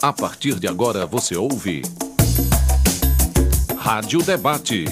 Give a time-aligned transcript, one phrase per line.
[0.00, 1.82] A partir de agora você ouve.
[3.76, 4.84] Rádio Debate.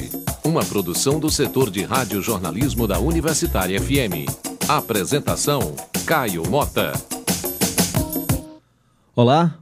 [0.42, 4.26] Uma produção do setor de rádio-jornalismo da Universitária FM.
[4.68, 5.60] Apresentação:
[6.04, 6.92] Caio Mota.
[9.14, 9.54] Olá,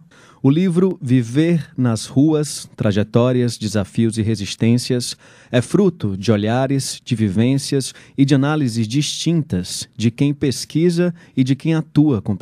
[0.45, 5.17] o livro Viver nas Ruas, Trajetórias, Desafios e Resistências
[5.51, 11.57] é fruto de olhares, de vivências e de análises distintas de quem pesquisa e de
[11.57, 12.37] quem atua com,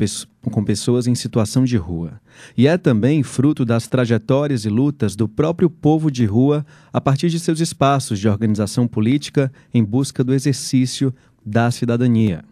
[0.51, 2.19] com pessoas em situação de rua.
[2.57, 7.29] E é também fruto das trajetórias e lutas do próprio povo de rua a partir
[7.29, 12.43] de seus espaços de organização política em busca do exercício da cidadania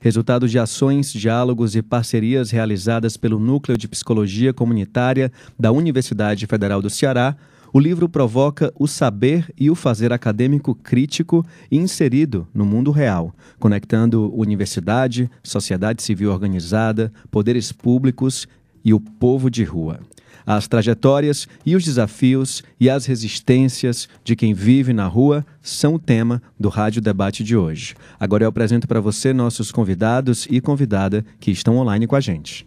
[0.00, 6.80] resultado de ações, diálogos e parcerias realizadas pelo Núcleo de Psicologia Comunitária da Universidade Federal
[6.82, 7.36] do Ceará,
[7.72, 13.34] o livro provoca o saber e o fazer acadêmico crítico e inserido no mundo real,
[13.58, 18.46] conectando universidade, sociedade civil organizada, poderes públicos
[18.84, 19.98] e o povo de rua
[20.46, 25.98] as trajetórias e os desafios e as resistências de quem vive na rua são o
[25.98, 27.94] tema do Rádio Debate de hoje.
[28.18, 32.66] Agora eu apresento para você nossos convidados e convidada que estão online com a gente.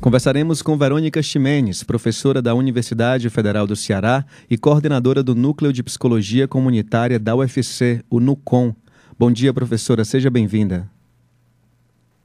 [0.00, 5.82] Conversaremos com Verônica Ximenes, professora da Universidade Federal do Ceará e coordenadora do Núcleo de
[5.82, 8.74] Psicologia Comunitária da UFC, o NUCOM.
[9.18, 10.88] Bom dia, professora, seja bem-vinda.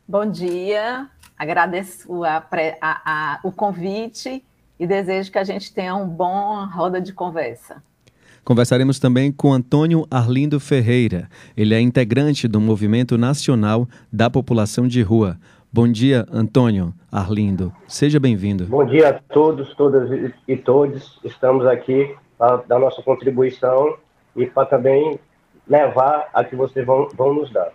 [0.05, 2.45] Bom dia, agradeço a,
[2.81, 4.43] a, a, o convite
[4.77, 7.81] e desejo que a gente tenha um bom roda de conversa.
[8.43, 11.29] Conversaremos também com Antônio Arlindo Ferreira.
[11.55, 15.37] Ele é integrante do Movimento Nacional da População de Rua.
[15.71, 17.71] Bom dia, Antônio Arlindo.
[17.87, 18.65] Seja bem-vindo.
[18.65, 21.17] Bom dia a todos, todas e todos.
[21.23, 23.95] Estamos aqui para dar nossa contribuição
[24.35, 25.17] e para também
[25.65, 27.71] levar a que vocês vão, vão nos dar.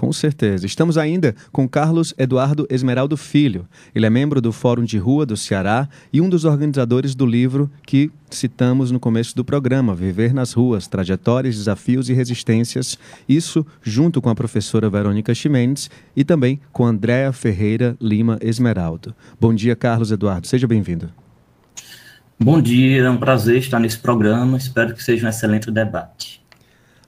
[0.00, 0.64] Com certeza.
[0.64, 3.68] Estamos ainda com Carlos Eduardo Esmeraldo Filho.
[3.94, 7.70] Ele é membro do Fórum de Rua do Ceará e um dos organizadores do livro
[7.86, 12.98] que citamos no começo do programa, Viver nas Ruas, Trajetórias, Desafios e Resistências.
[13.28, 19.14] Isso junto com a professora Verônica Ximenes e também com Andréa Ferreira Lima Esmeraldo.
[19.38, 20.46] Bom dia, Carlos Eduardo.
[20.46, 21.10] Seja bem-vindo.
[22.42, 24.56] Bom dia, é um prazer estar nesse programa.
[24.56, 26.39] Espero que seja um excelente debate.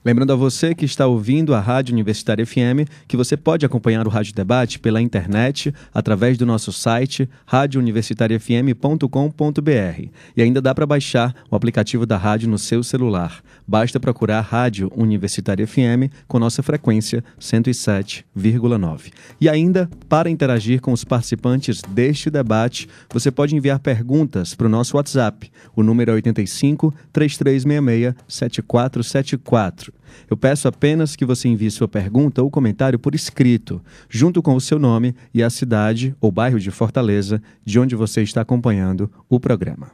[0.05, 4.09] Lembrando a você que está ouvindo a Rádio Universitária FM que você pode acompanhar o
[4.09, 11.55] Rádio Debate pela internet através do nosso site radiouniversitariafm.com.br e ainda dá para baixar o
[11.55, 13.41] aplicativo da rádio no seu celular.
[13.65, 19.13] Basta procurar Rádio Universitária FM com nossa frequência 107,9.
[19.39, 24.69] E ainda, para interagir com os participantes deste debate, você pode enviar perguntas para o
[24.69, 25.49] nosso WhatsApp.
[25.73, 29.92] O número é 85 3366 7474.
[30.29, 34.61] Eu peço apenas que você envie sua pergunta ou comentário por escrito, junto com o
[34.61, 39.39] seu nome e a cidade ou bairro de Fortaleza de onde você está acompanhando o
[39.39, 39.91] programa.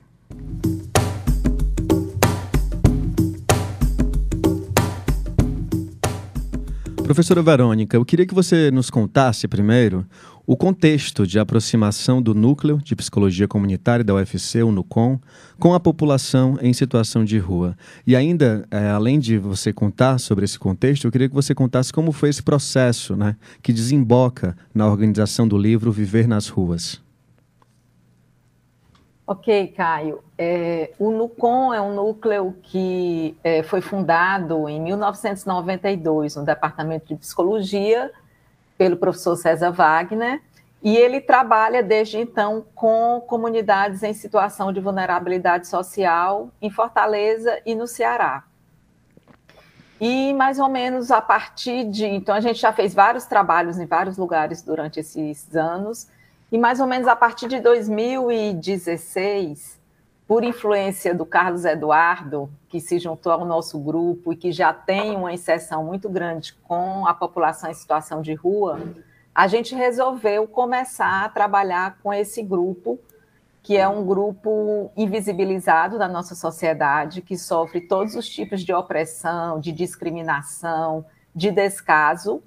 [7.10, 10.06] Professora Verônica, eu queria que você nos contasse primeiro
[10.50, 15.20] o contexto de aproximação do Núcleo de Psicologia Comunitária da UFC, o NUCOM,
[15.60, 17.78] com a população em situação de rua.
[18.08, 21.94] E ainda, é, além de você contar sobre esse contexto, eu queria que você contasse
[21.94, 27.00] como foi esse processo né, que desemboca na organização do livro Viver nas Ruas.
[29.28, 30.24] Ok, Caio.
[30.36, 37.16] É, o NUCOM é um núcleo que é, foi fundado em 1992 no Departamento de
[37.18, 38.12] Psicologia
[38.80, 40.42] pelo professor César Wagner,
[40.82, 47.76] e ele trabalha desde então com comunidades em situação de vulnerabilidade social em Fortaleza e
[47.76, 48.46] no Ceará.
[50.00, 52.06] E mais ou menos a partir de.
[52.06, 56.08] Então, a gente já fez vários trabalhos em vários lugares durante esses anos,
[56.50, 59.78] e mais ou menos a partir de 2016,
[60.30, 65.16] por influência do Carlos Eduardo, que se juntou ao nosso grupo e que já tem
[65.16, 68.80] uma inserção muito grande com a população em situação de rua,
[69.34, 73.00] a gente resolveu começar a trabalhar com esse grupo,
[73.64, 79.60] que é um grupo invisibilizado da nossa sociedade, que sofre todos os tipos de opressão,
[79.60, 81.04] de discriminação,
[81.34, 82.44] de descaso.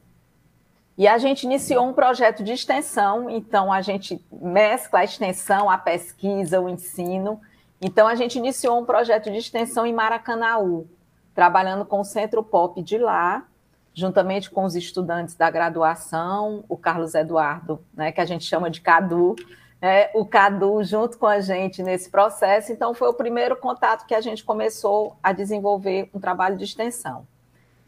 [0.96, 5.76] E a gente iniciou um projeto de extensão, então a gente mescla a extensão, a
[5.76, 7.40] pesquisa, o ensino
[7.82, 10.86] então, a gente iniciou um projeto de extensão em Maracanaú,
[11.34, 13.46] trabalhando com o Centro Pop de lá,
[13.92, 18.80] juntamente com os estudantes da graduação, o Carlos Eduardo, né, que a gente chama de
[18.80, 19.34] Cadu,
[19.80, 22.72] né, o Cadu junto com a gente nesse processo.
[22.72, 27.26] Então, foi o primeiro contato que a gente começou a desenvolver um trabalho de extensão.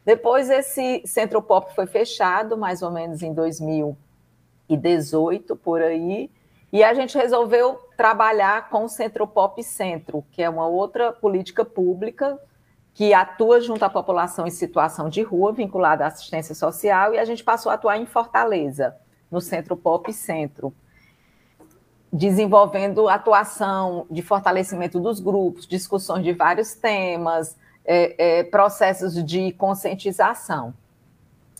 [0.04, 3.96] Depois, esse Centro Pop foi fechado, mais ou menos em 2000
[4.68, 6.30] 2018, por aí,
[6.74, 11.64] e a gente resolveu trabalhar com o Centro Pop Centro, que é uma outra política
[11.64, 12.36] pública
[12.92, 17.24] que atua junto à população em situação de rua, vinculada à assistência social, e a
[17.24, 18.96] gente passou a atuar em Fortaleza,
[19.30, 20.74] no Centro Pop Centro,
[22.12, 30.74] desenvolvendo atuação de fortalecimento dos grupos, discussões de vários temas, é, é, processos de conscientização.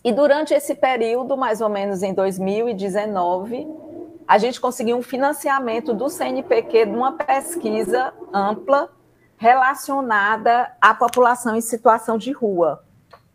[0.03, 3.94] E durante esse período, mais ou menos em 2019,
[4.27, 8.91] a gente conseguiu um financiamento do CNPq de uma pesquisa ampla
[9.37, 12.85] relacionada à população em situação de rua.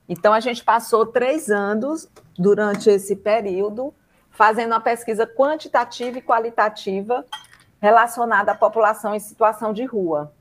[0.08, 3.94] Então, a gente passou três anos durante esse período
[4.32, 7.26] fazendo uma pesquisa quantitativa e qualitativa
[7.82, 10.34] relacionada à população em situação de rua.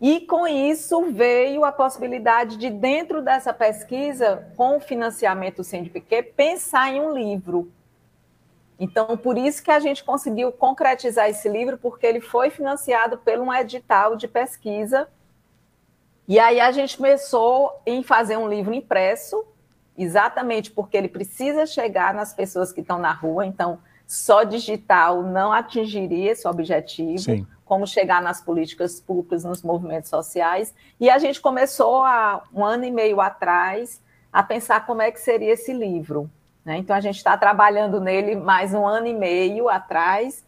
[0.00, 6.22] E com isso veio a possibilidade de, dentro dessa pesquisa, com o financiamento do CNPq,
[6.34, 7.70] pensar em um livro.
[8.82, 13.38] Então, por isso que a gente conseguiu concretizar esse livro, porque ele foi financiado por
[13.38, 15.06] um edital de pesquisa.
[16.26, 19.44] E aí a gente começou em fazer um livro impresso,
[19.96, 23.46] exatamente porque ele precisa chegar nas pessoas que estão na rua.
[23.46, 27.20] Então, só digital não atingiria esse objetivo.
[27.20, 27.46] Sim.
[27.64, 30.74] Como chegar nas políticas públicas, nos movimentos sociais.
[30.98, 34.02] E a gente começou há um ano e meio atrás
[34.32, 36.28] a pensar como é que seria esse livro.
[36.64, 36.78] Né?
[36.78, 40.44] Então, a gente está trabalhando nele mais um ano e meio atrás,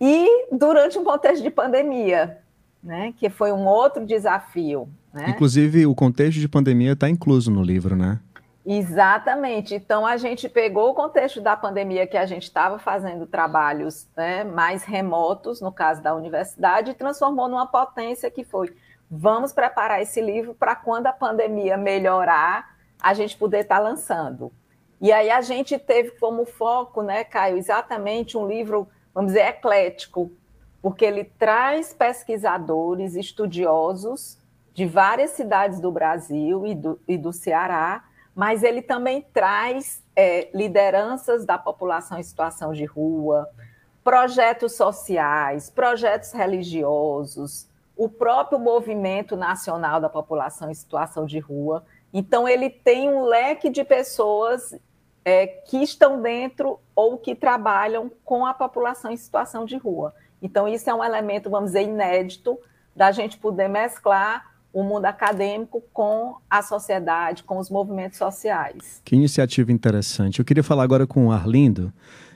[0.00, 2.38] e durante um contexto de pandemia,
[2.82, 3.14] né?
[3.16, 4.88] que foi um outro desafio.
[5.12, 5.26] Né?
[5.30, 8.18] Inclusive, o contexto de pandemia está incluso no livro, né?
[8.66, 9.74] Exatamente.
[9.74, 14.42] Então, a gente pegou o contexto da pandemia que a gente estava fazendo trabalhos né,
[14.42, 18.74] mais remotos, no caso da universidade, e transformou numa potência que foi:
[19.10, 24.50] vamos preparar esse livro para quando a pandemia melhorar, a gente poder estar tá lançando.
[25.04, 30.32] E aí a gente teve como foco, né, Caio, exatamente um livro, vamos dizer, eclético,
[30.80, 34.38] porque ele traz pesquisadores, estudiosos
[34.72, 38.02] de várias cidades do Brasil e do, e do Ceará,
[38.34, 43.46] mas ele também traz é, lideranças da população em situação de rua,
[44.02, 51.84] projetos sociais, projetos religiosos, o próprio movimento nacional da população em situação de rua.
[52.10, 54.74] Então, ele tem um leque de pessoas
[55.24, 60.14] é, que estão dentro ou que trabalham com a população em situação de rua.
[60.42, 62.58] Então, isso é um elemento, vamos dizer, inédito
[62.94, 69.00] da gente poder mesclar o mundo acadêmico com a sociedade, com os movimentos sociais.
[69.04, 70.40] Que iniciativa interessante.
[70.40, 71.92] Eu queria falar agora com o Arlindo.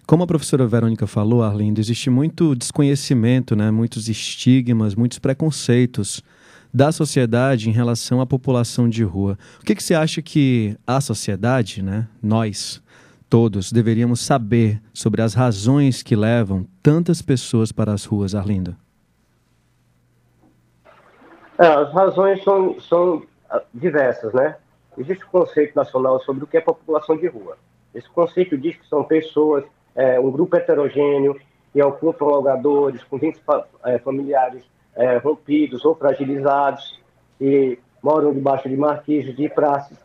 [0.07, 3.71] Como a professora Verônica falou, Arlindo, existe muito desconhecimento, né?
[3.71, 6.23] muitos estigmas, muitos preconceitos
[6.73, 9.39] da sociedade em relação à população de rua.
[9.61, 12.83] O que, que você acha que a sociedade, né, nós
[13.29, 18.77] todos, deveríamos saber sobre as razões que levam tantas pessoas para as ruas, Arlindo?
[21.59, 24.57] É, as razões são, são ah, diversas, né?
[24.97, 27.57] Existe um conceito nacional sobre o que é população de rua.
[27.95, 29.65] Esse conceito diz que são pessoas,
[29.95, 31.39] é, um grupo heterogêneo,
[31.73, 33.41] que ocupam logadores com 20
[33.85, 34.63] é, familiares
[34.99, 37.01] é, rompidos ou fragilizados,
[37.39, 39.97] que moram debaixo de marquises, de praças.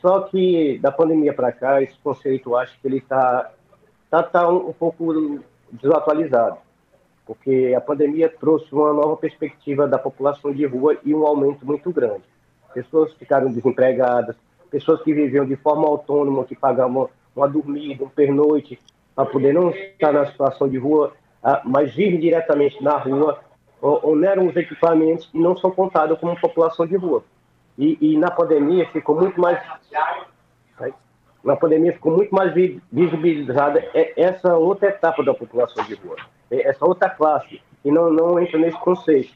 [0.00, 3.50] Só que da pandemia para cá, esse conceito, acho que ele está
[4.08, 5.40] tá, tá um, um pouco
[5.72, 6.56] desatualizado,
[7.26, 11.90] porque a pandemia trouxe uma nova perspectiva da população de rua e um aumento muito
[11.90, 12.22] grande.
[12.72, 14.36] Pessoas ficaram desempregadas,
[14.70, 18.78] pessoas que viviam de forma autônoma, que pagavam uma dormida, um pernoite,
[19.16, 23.40] para poder não estar na situação de rua, ah, mas vivem diretamente na rua,
[23.80, 27.22] oneram os equipamentos e não são contados como população de rua.
[27.78, 29.60] E, e, na pandemia ficou muito mais
[31.44, 32.52] na pandemia ficou muito mais
[32.92, 36.16] visibilizada essa outra etapa da população de rua,
[36.50, 39.32] essa outra classe que não não entra nesse conceito.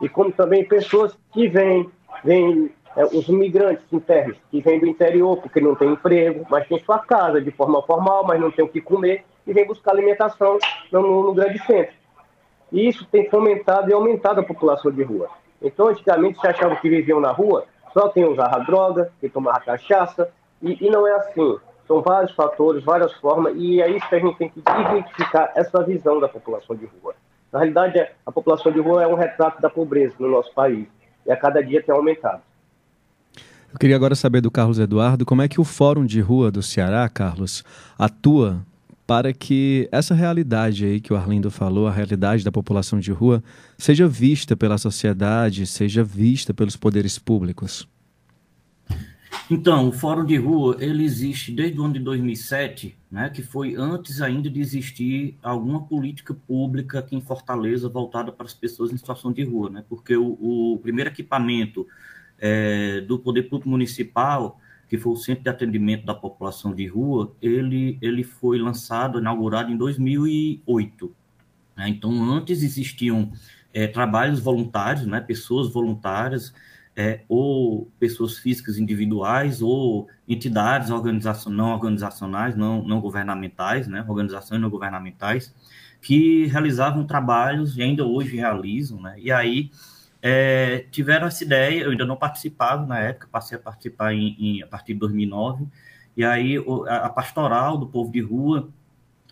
[0.00, 1.90] E como também pessoas que vêm
[2.24, 6.78] vêm é, os imigrantes internos que vêm do interior porque não tem emprego, mas tem
[6.80, 10.58] sua casa de forma formal, mas não tem o que comer e vem buscar alimentação
[10.90, 11.99] no, no grande centro.
[12.72, 15.28] E isso tem fomentado e aumentado a população de rua.
[15.60, 20.30] Então, antigamente, se achava que viviam na rua só quem usava droga, quem tomava cachaça,
[20.62, 21.58] e, e não é assim.
[21.86, 25.82] São vários fatores, várias formas, e é isso que a gente tem que identificar essa
[25.82, 27.14] visão da população de rua.
[27.52, 30.86] Na realidade, a população de rua é um retrato da pobreza no nosso país,
[31.26, 32.42] e a cada dia tem aumentado.
[33.72, 36.62] Eu queria agora saber do Carlos Eduardo como é que o Fórum de Rua do
[36.62, 37.64] Ceará, Carlos,
[37.98, 38.58] atua
[39.10, 43.42] para que essa realidade aí que o Arlindo falou, a realidade da população de rua,
[43.76, 47.88] seja vista pela sociedade, seja vista pelos poderes públicos?
[49.50, 53.74] Então, o Fórum de Rua, ele existe desde o ano de 2007, né, que foi
[53.74, 58.96] antes ainda de existir alguma política pública aqui em Fortaleza voltada para as pessoas em
[58.96, 61.84] situação de rua, né, porque o, o primeiro equipamento
[62.38, 67.32] é, do Poder Público Municipal, que foi o Centro de Atendimento da População de Rua,
[67.40, 71.14] ele, ele foi lançado, inaugurado em 2008.
[71.76, 73.30] Né, então, antes existiam
[73.72, 76.52] é, trabalhos voluntários, né, pessoas voluntárias,
[76.96, 84.60] é, ou pessoas físicas individuais, ou entidades organização, não organizacionais, não, não governamentais, né, organizações
[84.60, 85.54] não governamentais,
[86.02, 89.70] que realizavam trabalhos e ainda hoje realizam, né, e aí
[90.22, 94.62] é, tiveram essa ideia, eu ainda não participava na época, passei a participar em, em
[94.62, 95.66] a partir de 2009,
[96.16, 96.56] e aí
[96.88, 98.68] a, a pastoral do povo de rua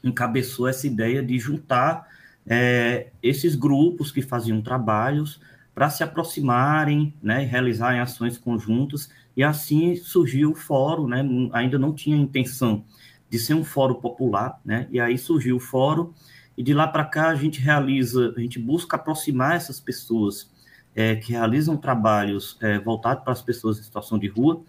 [0.02, 2.08] encabeçou essa ideia de juntar
[2.46, 5.40] é, esses grupos que faziam trabalhos
[5.74, 11.92] para se aproximarem, né, realizarem ações conjuntas, e assim surgiu o fórum, né, ainda não
[11.92, 12.84] tinha intenção
[13.30, 16.12] de ser um fórum popular, né, e aí surgiu o fórum,
[16.56, 20.50] e de lá para cá a gente realiza, a gente busca aproximar essas pessoas
[20.98, 24.60] é, que realizam trabalhos é, voltados para as pessoas em situação de rua,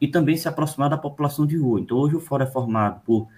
[0.00, 1.78] e também se aproximar da população de rua.
[1.78, 3.28] Então, hoje o fórum é formado por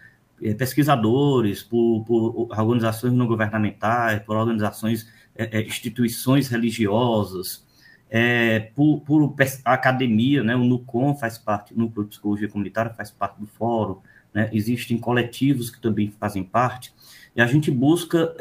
[0.42, 7.66] é, pesquisadores, por, por, organizações não governamentais, por organizações é, é, instituições religiosas,
[8.08, 13.10] é, por, por academia, né, o NUCOM faz parte, o Núcleo de Psicologia Comunitária faz
[13.10, 13.98] parte do fórum,
[14.32, 16.94] né, existem coletivos que também fazem parte,
[17.36, 18.34] e a gente busca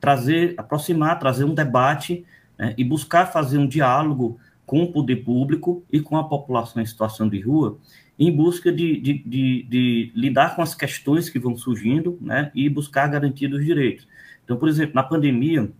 [0.00, 2.24] trazer, aproximar, trazer um debate
[2.58, 6.86] né, e buscar fazer um diálogo com o poder público e com a população em
[6.86, 7.78] situação de rua,
[8.18, 12.68] em busca de, de, de, de lidar com as questões que vão surgindo né, e
[12.68, 14.06] buscar garantir os direitos.
[14.44, 15.70] Então, por exemplo, na pandemia,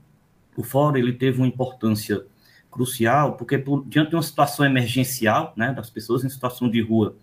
[0.57, 2.25] o fórum ele teve uma importância
[2.71, 7.16] crucial, porque por, diante de uma situação emergencial, né, das pessoas em situação de rua,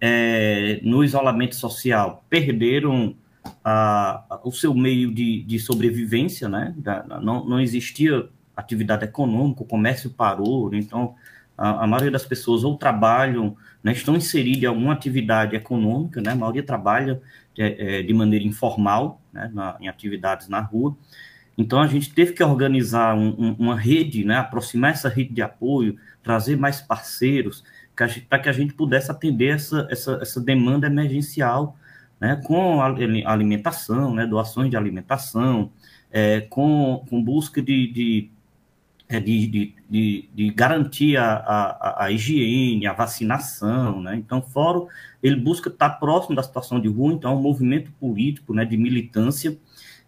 [0.00, 3.14] é, no isolamento social, perderam
[3.62, 9.62] a, a, o seu meio de, de sobrevivência, né, da, não, não existia atividade econômica,
[9.62, 11.14] o comércio parou, né, então
[11.56, 16.32] a, a, maioria das pessoas ou trabalham, né, estão inseridas em alguma atividade econômica, né,
[16.32, 17.20] a maioria trabalha
[17.58, 20.96] é, é, de maneira informal, né, na, em atividades na rua,
[21.58, 25.40] então, a gente teve que organizar um, um, uma rede, né, aproximar essa rede de
[25.40, 27.64] apoio, trazer mais parceiros,
[28.28, 31.76] para que a gente pudesse atender essa, essa, essa demanda emergencial,
[32.20, 35.70] né, com alimentação, né, doações de alimentação,
[36.10, 38.30] é, com, com busca de, de,
[39.08, 44.02] de, de, de, de garantir a, a, a, higiene, a vacinação.
[44.02, 44.16] Né?
[44.16, 44.88] Então, o fórum
[45.22, 48.76] ele busca estar próximo da situação de rua, então, é um movimento político né, de
[48.76, 49.56] militância.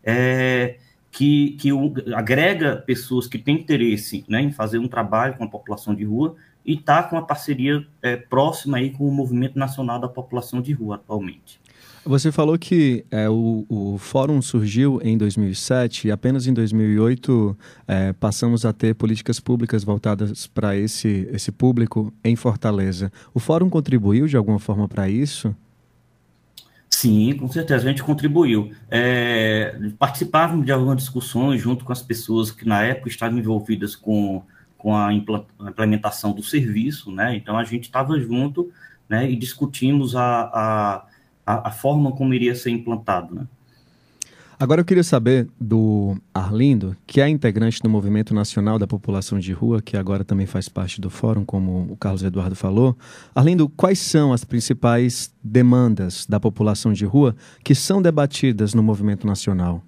[0.02, 0.78] É,
[1.10, 1.70] que, que
[2.14, 6.36] agrega pessoas que têm interesse né, em fazer um trabalho com a população de rua
[6.64, 10.72] e está com uma parceria é, próxima aí com o Movimento Nacional da População de
[10.72, 11.58] Rua atualmente.
[12.04, 18.12] Você falou que é, o, o, fórum surgiu em 2007 e apenas em 2008 é,
[18.14, 23.12] passamos a ter políticas públicas voltadas para esse, esse público em Fortaleza.
[23.34, 25.54] O fórum contribuiu de alguma forma para isso?
[26.88, 28.72] Sim, com certeza, a gente contribuiu.
[28.90, 34.42] É, participávamos de algumas discussões junto com as pessoas que na época estavam envolvidas com,
[34.76, 37.36] com a implementação do serviço, né?
[37.36, 38.72] Então a gente estava junto
[39.08, 41.04] né, e discutimos a, a,
[41.54, 43.34] a forma como iria ser implantado.
[43.34, 43.46] Né?
[44.60, 49.52] Agora eu queria saber do Arlindo, que é integrante do Movimento Nacional da População de
[49.52, 52.96] Rua, que agora também faz parte do fórum, como o Carlos Eduardo falou.
[53.34, 59.28] Arlindo, quais são as principais demandas da população de rua que são debatidas no Movimento
[59.28, 59.80] Nacional?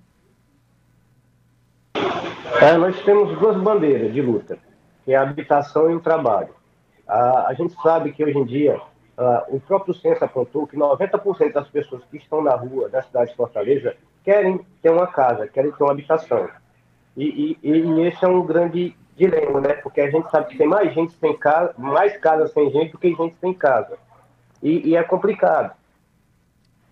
[2.62, 4.56] É, nós temos duas bandeiras de luta,
[5.04, 6.50] que é a habitação e o trabalho.
[7.08, 8.80] A, a gente sabe que hoje em dia
[9.20, 13.30] Uh, o próprio censo apontou que 90% das pessoas que estão na rua da cidade
[13.30, 16.48] de Fortaleza querem ter uma casa, querem ter uma habitação.
[17.14, 19.74] E, e, e, esse é um grande dilema, né?
[19.74, 22.98] Porque a gente sabe que tem mais gente sem casa, mais casas sem gente do
[22.98, 23.98] que gente sem casa.
[24.62, 25.76] E, e é complicado.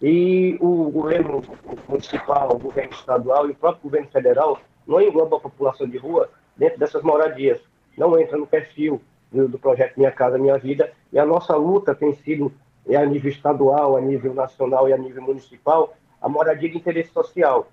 [0.02, 1.42] E o governo
[1.88, 6.28] municipal, o governo estadual e o próprio governo federal não engloba a população de rua
[6.54, 7.58] dentro dessas moradias.
[7.96, 10.92] Não entra no perfil do, do projeto Minha Casa Minha Vida.
[11.12, 12.52] E a nossa luta tem sido,
[12.88, 17.10] é a nível estadual, a nível nacional e a nível municipal, a moradia de interesse
[17.10, 17.68] social.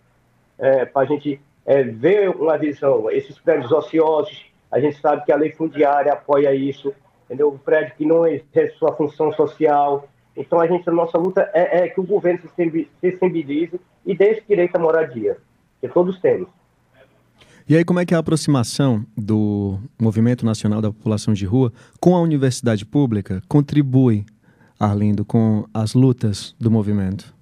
[0.57, 5.31] É, para a gente é, ver uma visão, esses prédios ociosos, a gente sabe que
[5.31, 6.93] a lei fundiária apoia isso,
[7.25, 7.49] entendeu?
[7.49, 10.07] O prédio que não exerce sua função social.
[10.35, 14.31] Então, a gente, a nossa luta é, é que o governo se sensibilize e dê
[14.31, 15.37] esse direito à moradia,
[15.79, 16.49] que todos temos.
[17.67, 21.73] E aí, como é que é a aproximação do Movimento Nacional da População de Rua
[21.99, 24.23] com a universidade pública contribui,
[24.79, 27.33] Arlindo, com as lutas do movimento?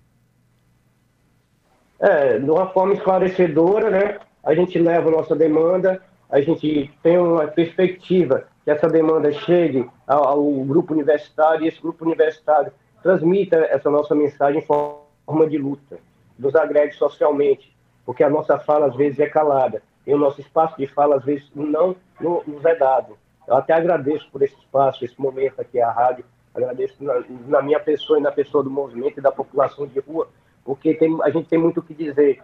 [1.99, 4.17] É, de uma forma esclarecedora, né?
[4.45, 9.85] A gente leva a nossa demanda, a gente tem uma perspectiva que essa demanda chegue
[10.07, 15.57] ao, ao grupo universitário e esse grupo universitário transmita essa nossa mensagem em forma de
[15.57, 15.99] luta,
[16.39, 17.75] nos agregue socialmente,
[18.05, 21.23] porque a nossa fala às vezes é calada e o nosso espaço de fala, às
[21.23, 23.17] vezes, não nos é dado.
[23.47, 27.79] Eu até agradeço por esse espaço, esse momento aqui, a rádio, agradeço na, na minha
[27.79, 30.27] pessoa e na pessoa do movimento e da população de rua,
[30.63, 32.41] porque tem, a gente tem muito o que dizer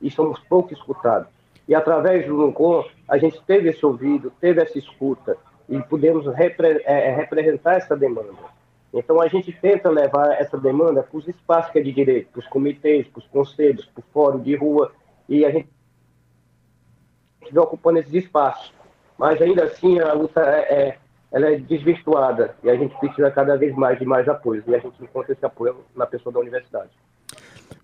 [0.00, 1.28] e somos pouco escutados.
[1.68, 5.36] E através do NUCOM, a gente teve esse ouvido, teve essa escuta
[5.68, 8.34] e pudemos repre, é, representar essa demanda.
[8.92, 12.40] Então a gente tenta levar essa demanda para os espaços que é de direito, para
[12.40, 14.90] os comitês, para os conselhos, para o fórum de rua,
[15.28, 15.68] e a gente
[17.50, 18.72] estiver ocupando esses espaços.
[19.18, 20.98] Mas ainda assim a luta é, é,
[21.30, 24.62] ela é desvirtuada e a gente precisa cada vez mais de mais apoio.
[24.66, 26.90] E a gente encontra esse apoio na pessoa da universidade.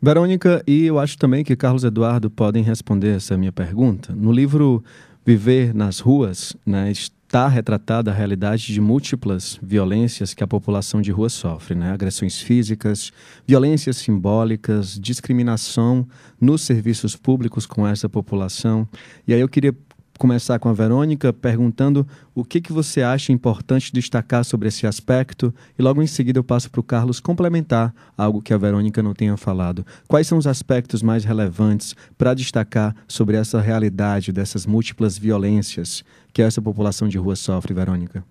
[0.00, 4.12] Verônica, e eu acho também que Carlos Eduardo podem responder essa minha pergunta.
[4.14, 4.82] No livro
[5.24, 6.90] Viver nas Ruas, né,
[7.26, 11.92] está retratada a realidade de múltiplas violências que a população de rua sofre, né?
[11.92, 13.12] Agressões físicas,
[13.44, 16.06] violências simbólicas, discriminação
[16.40, 18.88] nos serviços públicos com essa população.
[19.26, 19.74] E aí eu queria
[20.16, 25.54] começar com a Verônica perguntando o que, que você acha importante destacar sobre esse aspecto
[25.78, 29.12] e logo em seguida eu passo para o Carlos complementar algo que a Verônica não
[29.12, 29.84] tenha falado.
[30.08, 36.02] Quais são os aspectos mais relevantes para destacar sobre essa realidade dessas múltiplas violências
[36.36, 38.22] que essa população de rua sofre, Verônica?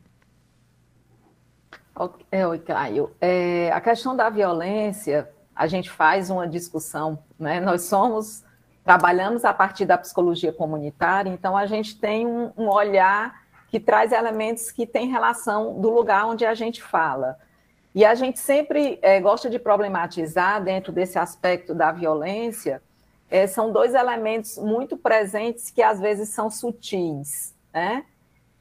[2.32, 3.10] É, oi, Caio.
[3.20, 7.60] É, a questão da violência, a gente faz uma discussão, né?
[7.60, 8.44] Nós somos
[8.84, 14.12] trabalhamos a partir da psicologia comunitária, então a gente tem um, um olhar que traz
[14.12, 17.40] elementos que têm relação do lugar onde a gente fala.
[17.96, 22.84] E a gente sempre é, gosta de problematizar, dentro desse aspecto da violência,
[23.32, 28.06] é, são dois elementos muito presentes que às vezes são sutis, né?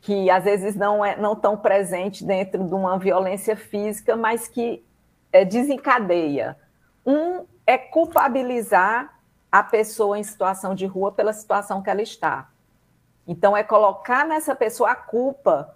[0.05, 4.85] que às vezes não, é, não estão presentes dentro de uma violência física, mas que
[5.33, 6.59] é, desencadeia.
[7.07, 9.19] Um é culpabilizar
[9.51, 12.51] a pessoa em situação de rua pela situação que ela está.
[13.27, 15.75] Então, é colocar nessa pessoa a culpa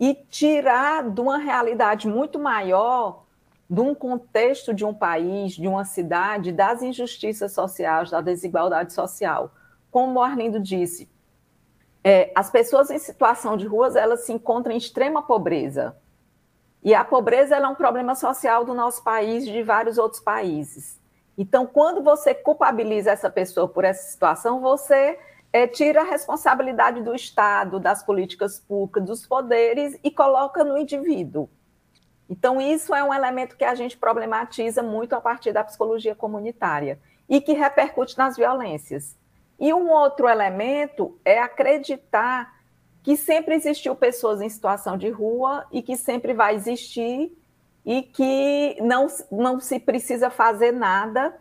[0.00, 3.26] e tirar de uma realidade muito maior,
[3.70, 9.52] de um contexto de um país, de uma cidade, das injustiças sociais, da desigualdade social.
[9.88, 11.08] Como o Arlindo disse,
[12.02, 15.96] é, as pessoas em situação de ruas elas se encontram em extrema pobreza.
[16.82, 20.98] E a pobreza é um problema social do nosso país e de vários outros países.
[21.36, 25.18] Então, quando você culpabiliza essa pessoa por essa situação, você
[25.52, 31.48] é, tira a responsabilidade do Estado, das políticas públicas, dos poderes e coloca no indivíduo.
[32.30, 36.98] Então, isso é um elemento que a gente problematiza muito a partir da psicologia comunitária
[37.28, 39.16] e que repercute nas violências.
[39.58, 42.56] E um outro elemento é acreditar
[43.02, 47.32] que sempre existiu pessoas em situação de rua e que sempre vai existir
[47.84, 51.34] e que não, não se precisa fazer nada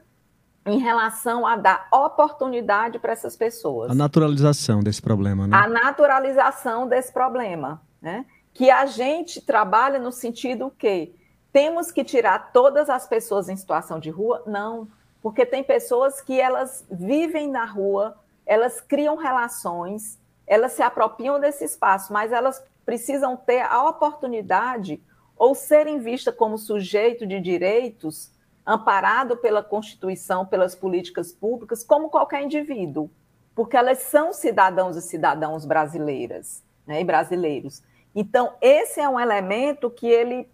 [0.65, 3.91] em relação a dar oportunidade para essas pessoas.
[3.91, 5.55] A naturalização desse problema, né?
[5.57, 8.25] A naturalização desse problema, né?
[8.53, 11.15] Que a gente trabalha no sentido que
[11.53, 14.43] temos que tirar todas as pessoas em situação de rua?
[14.45, 14.87] Não,
[15.21, 21.65] porque tem pessoas que elas vivem na rua, elas criam relações, elas se apropriam desse
[21.65, 25.01] espaço, mas elas precisam ter a oportunidade
[25.35, 28.31] ou serem vistas como sujeito de direitos
[28.65, 33.09] amparado pela Constituição, pelas políticas públicas, como qualquer indivíduo,
[33.55, 37.81] porque elas são cidadãos e cidadãos brasileiras né, e brasileiros.
[38.15, 40.49] Então, esse é um elemento que ele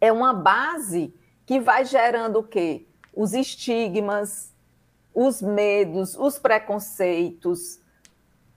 [0.00, 2.86] é uma base que vai gerando o quê?
[3.14, 4.54] Os estigmas,
[5.14, 7.80] os medos, os preconceitos,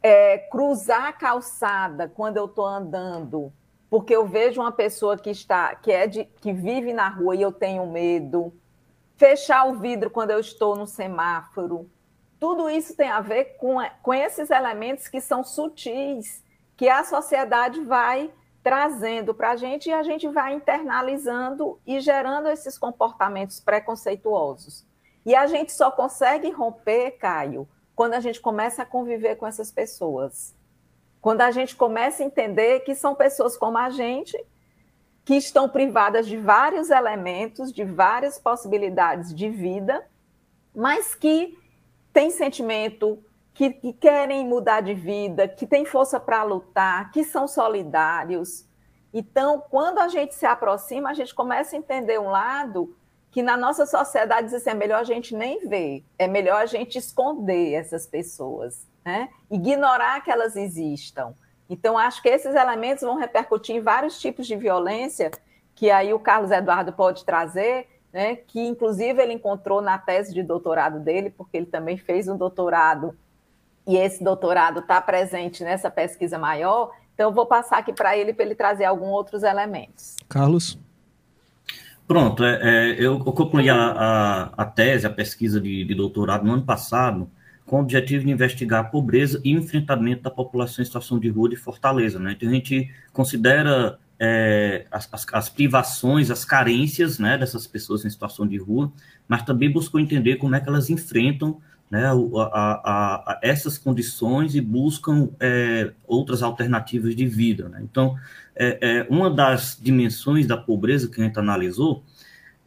[0.02, 3.52] é, cruzar a calçada quando eu estou andando
[3.94, 7.44] porque eu vejo uma pessoa que está, que é de, que vive na rua e
[7.44, 8.52] eu tenho medo,
[9.16, 11.88] fechar o vidro quando eu estou no semáforo,
[12.40, 16.44] tudo isso tem a ver com, com esses elementos que são sutis,
[16.76, 18.32] que a sociedade vai
[18.64, 24.86] trazendo para a gente e a gente vai internalizando e gerando esses comportamentos preconceituosos.
[25.26, 29.72] E a gente só consegue romper, Caio, quando a gente começa a conviver com essas
[29.72, 30.56] pessoas.
[31.22, 34.38] Quando a gente começa a entender que são pessoas como a gente,
[35.26, 40.06] que estão privadas de vários elementos, de várias possibilidades de vida,
[40.76, 41.58] mas que
[42.12, 47.48] têm sentimento, que, que querem mudar de vida, que têm força para lutar, que são
[47.48, 48.68] solidários.
[49.14, 52.96] Então, quando a gente se aproxima, a gente começa a entender um lado
[53.30, 56.98] que na nossa sociedade assim, é melhor a gente nem ver, é melhor a gente
[57.00, 59.30] esconder essas pessoas, né?
[59.50, 61.34] ignorar que elas existam.
[61.68, 65.32] Então, acho que esses elementos vão repercutir em vários tipos de violência,
[65.74, 68.36] que aí o Carlos Eduardo pode trazer, né?
[68.36, 73.18] que inclusive ele encontrou na tese de doutorado dele, porque ele também fez um doutorado,
[73.86, 76.92] e esse doutorado está presente nessa pesquisa maior.
[77.14, 80.16] Então, eu vou passar aqui para ele, para ele trazer alguns outros elementos.
[80.28, 80.80] Carlos?
[82.08, 86.54] Pronto, é, é, eu, concluí a, a, a, tese, a pesquisa de, de, doutorado no
[86.54, 87.30] ano passado,
[87.66, 91.30] com o objetivo de investigar a pobreza e o enfrentamento da população em situação de
[91.30, 92.20] rua de Fortaleza.
[92.20, 92.34] Né?
[92.34, 98.10] Então, a gente considera é, as, as, as, privações, as carências né, dessas pessoas em
[98.10, 98.92] situação de rua,
[99.28, 101.62] mas também buscou entender como é que elas enfrentam
[101.94, 107.70] né, a, a, essas condições e buscam é, outras alternativas de vida.
[107.70, 107.82] Né?
[107.84, 108.18] Então,
[108.56, 112.04] é, é, uma das dimensões da pobreza que a gente analisou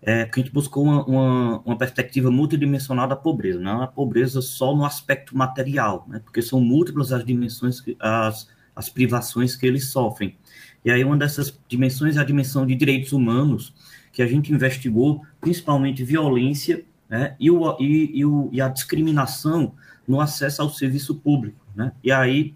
[0.01, 4.41] é que a gente buscou uma, uma, uma perspectiva multidimensional da pobreza, não a pobreza
[4.41, 6.21] só no aspecto material, né?
[6.23, 10.37] porque são múltiplas as dimensões, as, as privações que eles sofrem.
[10.85, 13.75] E aí uma dessas dimensões é a dimensão de direitos humanos,
[14.12, 19.75] que a gente investigou, principalmente violência né, e, o, e, e, o, e a discriminação
[20.07, 21.64] no acesso ao serviço público.
[21.75, 21.92] Né?
[22.03, 22.55] E aí,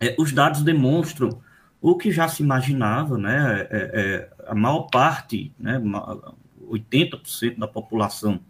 [0.00, 1.40] é, os dados demonstram
[1.80, 5.78] o que já se imaginava, né, é, é, a maior parte, né,
[6.66, 8.40] 80% da população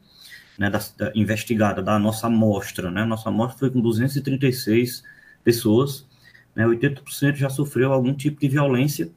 [0.56, 5.02] né, da, da, investigada da nossa amostra, né, nossa amostra foi com 236
[5.42, 6.06] pessoas,
[6.54, 9.10] né, 80% já sofreu algum tipo de violência,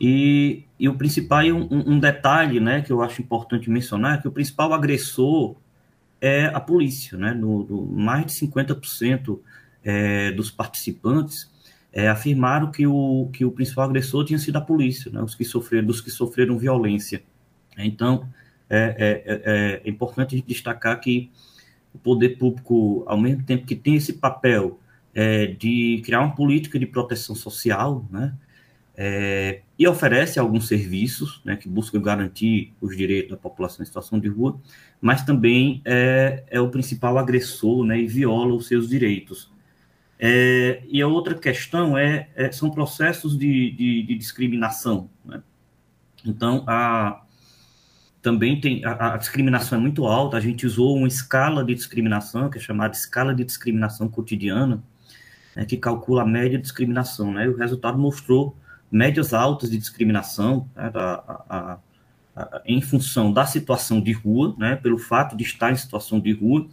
[0.00, 4.28] e, e o principal, um, um detalhe, né, que eu acho importante mencionar, é que
[4.28, 5.56] o principal agressor
[6.20, 9.38] é a polícia, né, no, no mais de 50%
[9.84, 11.50] é, dos participantes
[11.96, 15.44] é, afirmaram que o, que o principal agressor tinha sido a polícia, né, os que
[15.46, 17.22] sofreram, dos que sofreram violência.
[17.78, 18.28] Então,
[18.68, 21.30] é, é, é, é importante destacar que
[21.94, 24.78] o poder público, ao mesmo tempo que tem esse papel
[25.14, 28.34] é, de criar uma política de proteção social, né,
[28.96, 34.18] é, e oferece alguns serviços né, que buscam garantir os direitos da população em situação
[34.18, 34.58] de rua,
[35.00, 39.52] mas também é, é o principal agressor né, e viola os seus direitos.
[40.18, 45.10] É, e a outra questão é, é são processos de, de, de discriminação.
[45.22, 45.42] Né?
[46.24, 47.22] Então, a,
[48.22, 50.38] também tem a, a, discriminação é muito alta.
[50.38, 54.82] A gente usou uma escala de discriminação que é chamada escala de discriminação cotidiana,
[55.54, 57.34] né, que calcula a média de discriminação.
[57.34, 57.44] Né?
[57.44, 58.56] E o resultado mostrou
[58.90, 61.78] médias altas de discriminação né, a,
[62.36, 66.32] a, em função da situação de rua, né, pelo fato de estar em situação de
[66.32, 66.68] rua,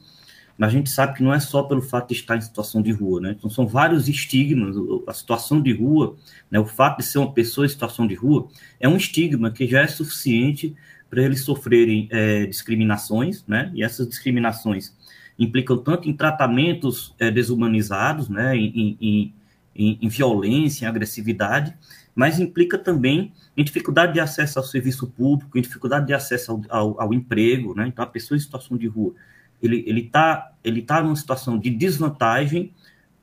[0.57, 2.91] mas a gente sabe que não é só pelo fato de estar em situação de
[2.91, 3.35] rua, né?
[3.37, 4.75] Então são vários estigmas.
[5.07, 6.15] A situação de rua,
[6.49, 8.47] né, o fato de ser uma pessoa em situação de rua,
[8.79, 10.75] é um estigma que já é suficiente
[11.09, 13.71] para eles sofrerem é, discriminações, né?
[13.73, 14.95] E essas discriminações
[15.37, 18.55] implicam tanto em tratamentos é, desumanizados, né?
[18.55, 19.33] Em, em,
[19.75, 21.75] em, em violência, em agressividade,
[22.15, 26.61] mas implica também em dificuldade de acesso ao serviço público, em dificuldade de acesso ao,
[26.69, 27.87] ao, ao emprego, né?
[27.87, 29.13] Então, a pessoa em situação de rua,
[29.61, 32.71] ele ele está ele tá numa situação de desvantagem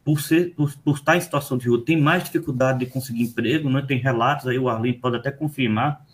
[0.04, 3.70] por ser por, por, estar em situação de rua, tem mais dificuldade de conseguir emprego,
[3.70, 3.82] né?
[3.86, 6.04] Tem relatos aí o Arlindo pode até confirmar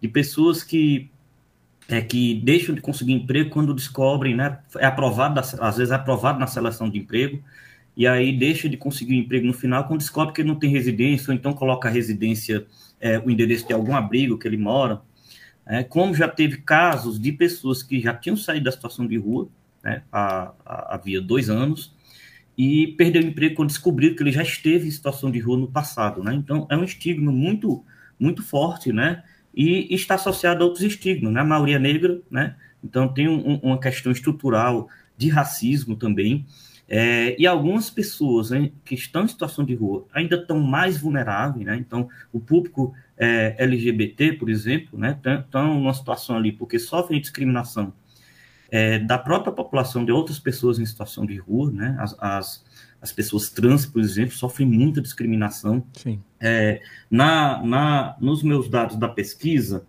[0.00, 1.10] de pessoas que
[1.88, 4.58] é, que deixam de conseguir emprego quando descobrem, né?
[4.76, 7.42] É aprovado, às vezes é aprovado na seleção de emprego,
[7.96, 11.30] e aí deixa de conseguir emprego no final quando descobre que ele não tem residência,
[11.30, 12.66] ou então coloca a residência,
[13.00, 15.02] é, o endereço de algum abrigo que ele mora.
[15.66, 19.48] É, como já teve casos de pessoas que já tinham saído da situação de rua,
[19.82, 21.94] né, há, há, havia dois anos,
[22.56, 25.68] e perdeu o emprego quando descobriram que ele já esteve em situação de rua no
[25.68, 26.22] passado.
[26.22, 26.34] Né?
[26.34, 27.84] Então, é um estigma muito,
[28.18, 29.22] muito forte, né?
[29.54, 31.40] E está associado a outros estigmas, né?
[31.40, 32.56] A maioria negra, né?
[32.82, 36.46] Então, tem um, uma questão estrutural de racismo também,
[36.94, 41.64] é, e algumas pessoas hein, que estão em situação de rua ainda estão mais vulneráveis,
[41.64, 41.74] né?
[41.74, 47.94] Então, o público é, LGBT, por exemplo, né, estão numa situação ali porque sofrem discriminação
[48.70, 51.96] é, da própria população de outras pessoas em situação de rua, né?
[51.98, 52.64] As, as,
[53.00, 55.82] as pessoas trans, por exemplo, sofrem muita discriminação.
[55.94, 56.20] Sim.
[56.38, 59.86] É, na, na, nos meus dados da pesquisa,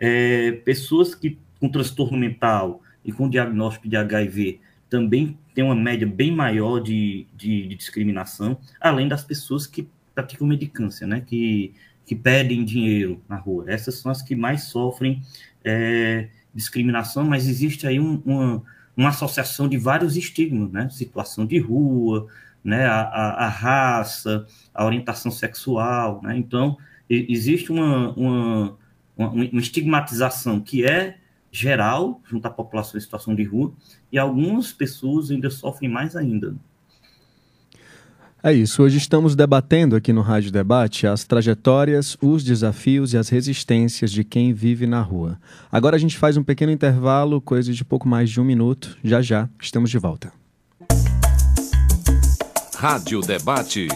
[0.00, 4.60] é, pessoas que com transtorno mental e com diagnóstico de HIV
[4.90, 10.46] também tem uma média bem maior de, de, de, discriminação, além das pessoas que praticam
[10.46, 11.72] medicância, né, que,
[12.04, 13.64] que pedem dinheiro na rua.
[13.68, 15.22] Essas são as que mais sofrem
[15.64, 18.62] é, discriminação, mas existe aí um, uma,
[18.96, 20.88] uma associação de vários estigmas, né?
[20.90, 22.26] Situação de rua,
[22.62, 22.86] né?
[22.86, 26.36] A, a, a raça, a orientação sexual, né?
[26.36, 26.76] Então,
[27.08, 28.78] existe uma, uma,
[29.16, 31.18] uma, uma estigmatização que é
[31.50, 33.72] geral junto à população em situação de rua
[34.10, 36.54] e algumas pessoas ainda sofrem mais ainda.
[38.42, 38.82] É isso.
[38.82, 44.24] Hoje estamos debatendo aqui no Rádio Debate as trajetórias, os desafios e as resistências de
[44.24, 45.38] quem vive na rua.
[45.70, 48.96] Agora a gente faz um pequeno intervalo, coisa de pouco mais de um minuto.
[49.04, 50.32] Já já estamos de volta.
[52.74, 53.88] Rádio Debate.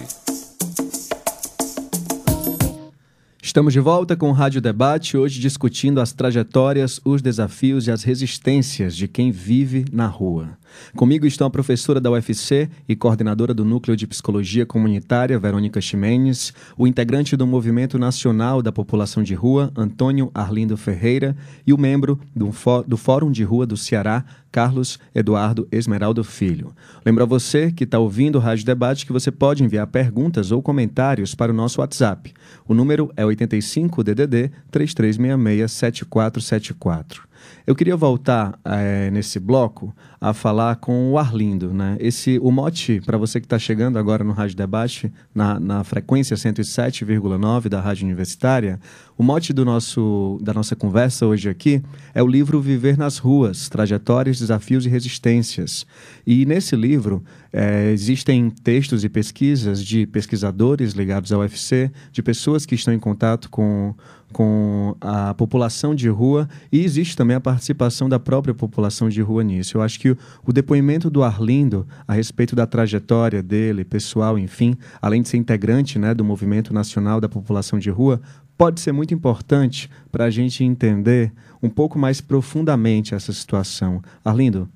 [3.45, 8.03] Estamos de volta com o Rádio Debate, hoje discutindo as trajetórias, os desafios e as
[8.03, 10.57] resistências de quem vive na rua.
[10.97, 16.53] Comigo estão a professora da UFC e coordenadora do Núcleo de Psicologia Comunitária, Verônica Ximenes,
[16.77, 22.19] o integrante do Movimento Nacional da População de Rua, Antônio Arlindo Ferreira, e o membro
[22.35, 22.51] do,
[22.87, 26.73] do Fórum de Rua do Ceará, Carlos Eduardo Esmeraldo Filho.
[27.05, 30.63] Lembro a você que está ouvindo o Rádio Debate que você pode enviar perguntas ou
[30.63, 32.33] comentários para o nosso WhatsApp.
[32.69, 37.34] O número é 85 DDD 3366 7474.
[37.67, 41.97] Eu queria voltar é, nesse bloco a falar com o Arlindo, né?
[42.01, 46.37] Esse, o mote, para você que está chegando agora no Rádio Debate, na, na frequência
[46.37, 48.81] 107,9 da Rádio Universitária,
[49.17, 51.83] o mote do nosso, da nossa conversa hoje aqui
[52.15, 55.87] é o livro Viver nas Ruas, Trajetórias, Desafios e Resistências.
[56.27, 62.67] E nesse livro é, existem textos e pesquisas de pesquisadores ligados ao UFC, de pessoas
[62.67, 63.95] que estão em contato com
[64.35, 69.45] com a população de rua e existe também a participação da própria população de rua
[69.45, 69.79] nisso.
[69.79, 74.77] Eu acho que o, o depoimento do Arlindo a respeito da trajetória dele, pessoal, enfim,
[75.01, 78.21] além de ser integrante né, do Movimento Nacional da População de Rua,
[78.59, 84.03] pode ser muito importante para a gente entender um pouco mais profundamente essa situação.
[84.25, 84.69] Arlindo,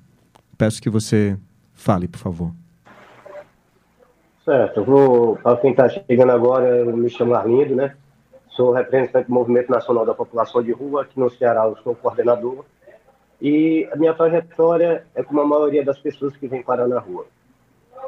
[0.57, 1.37] peço que você
[1.73, 2.51] fale, por favor.
[4.45, 7.93] Certo, eu vou, para quem está chegando agora, eu me chamo Arlindo, né?
[8.59, 12.65] Sou representante do Movimento Nacional da População de Rua, aqui no Ceará eu sou coordenador.
[13.41, 17.25] E a minha trajetória é como a maioria das pessoas que vêm parar na rua.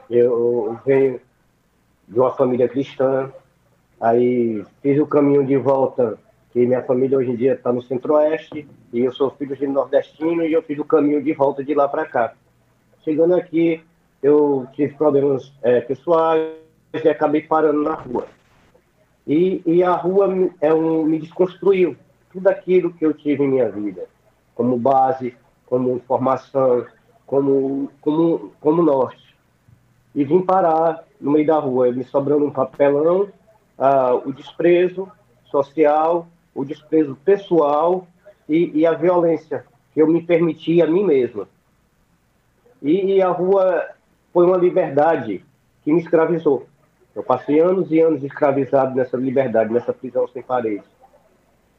[0.10, 1.22] Eu venho
[2.06, 3.32] de uma família cristã,
[3.98, 6.20] aí fiz o caminho de volta,
[6.52, 10.44] que minha família hoje em dia está no centro-oeste, e eu sou filho de nordestino,
[10.44, 12.34] e eu fiz o caminho de volta de lá para cá.
[13.06, 13.82] Chegando aqui,
[14.22, 16.58] eu tive problemas é, pessoais
[16.94, 18.28] e acabei parando na rua.
[19.28, 21.96] E, e a rua é um, me desconstruiu
[22.32, 24.08] tudo aquilo que eu tive em minha vida,
[24.56, 26.86] como base, como formação,
[27.26, 29.36] como, como, como norte.
[30.14, 33.30] E vim parar no meio da rua, me sobrando um papelão,
[33.78, 35.10] ah, o desprezo
[35.46, 38.08] social, o desprezo pessoal
[38.48, 41.48] e, e, a violência que eu me permiti a mim mesma.
[42.82, 43.90] E, e a rua
[44.34, 45.46] foi uma liberdade
[45.84, 46.68] que me escravizou.
[47.16, 50.86] Eu passei anos e anos escravizado nessa liberdade, nessa prisão sem paredes.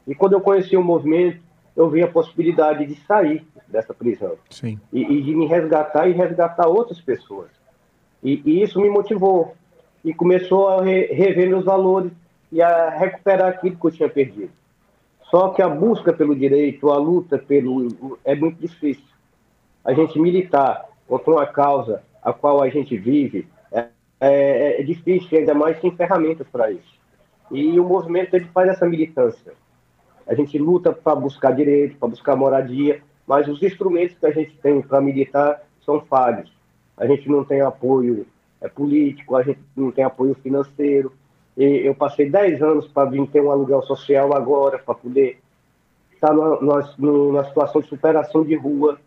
[0.06, 1.40] E quando eu conheci o movimento,
[1.76, 4.34] eu vi a possibilidade de sair dessa prisão.
[4.50, 4.78] Sim.
[4.92, 7.48] E, e de me resgatar e resgatar outras pessoas.
[8.22, 9.54] E, e isso me motivou.
[10.04, 12.12] E começou a re, rever meus valores
[12.50, 14.50] e a recuperar aquilo que eu tinha perdido.
[15.30, 18.18] Só que a busca pelo direito, a luta pelo.
[18.22, 19.04] é muito difícil.
[19.82, 23.48] A gente militar contra uma causa a qual a gente vive,
[24.22, 27.00] é, é difícil, ainda mais sem ferramentas para isso.
[27.50, 29.52] E o movimento ele faz essa militância.
[30.26, 34.56] A gente luta para buscar direito, para buscar moradia, mas os instrumentos que a gente
[34.58, 36.52] tem para militar são falhos.
[36.96, 38.24] A gente não tem apoio
[38.60, 41.12] é, político, a gente não tem apoio financeiro.
[41.56, 45.40] E eu passei 10 anos para vir ter um aluguel social agora, para poder
[46.14, 49.00] estar numa, numa situação de superação de rua,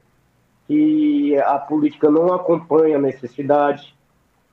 [0.68, 3.96] que a política não acompanha a necessidade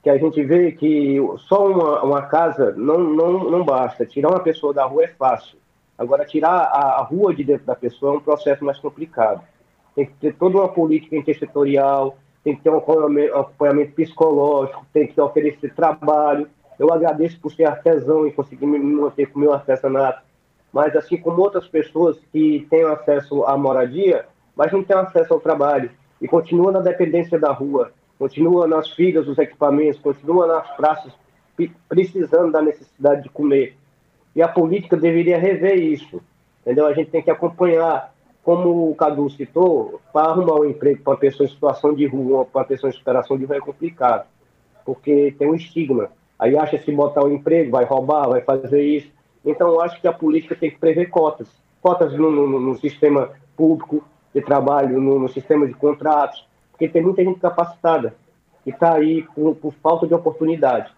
[0.02, 4.04] que a gente vê que só uma, uma casa não, não, não basta.
[4.04, 5.56] Tirar uma pessoa da rua é fácil.
[5.96, 9.42] Agora, tirar a, a rua de dentro da pessoa é um processo mais complicado.
[9.94, 14.84] Tem que ter toda uma política intersetorial, tem que ter um acompanhamento, um acompanhamento psicológico,
[14.92, 16.48] tem que oferecer trabalho.
[16.78, 20.22] Eu agradeço por ser artesão e conseguir me manter com o meu artesanato,
[20.72, 25.38] mas assim como outras pessoas que têm acesso à moradia, mas não têm acesso ao
[25.38, 31.12] trabalho e continuam na dependência da rua, continua nas filas dos equipamentos, continua nas praças
[31.88, 33.76] precisando da necessidade de comer.
[34.36, 36.22] E a política deveria rever isso.
[36.60, 36.86] Entendeu?
[36.86, 41.18] A gente tem que acompanhar, como o Cadu citou, para arrumar um emprego para uma
[41.18, 44.24] pessoa em situação de rua, para uma pessoa em situação de rua é complicado,
[44.84, 46.08] porque tem um estigma.
[46.38, 49.10] Aí acha se botar um emprego, vai roubar, vai fazer isso.
[49.44, 51.48] Então, eu acho que a política tem que prever cotas.
[51.80, 56.46] Cotas no, no, no sistema público de trabalho, no, no sistema de contratos,
[56.82, 58.12] porque tem muita gente capacitada
[58.64, 60.92] que está aí por, por, falta de oportunidade.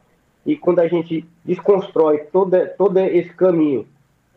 [0.46, 3.86] E quando a gente desconstrói todo, todo esse caminho,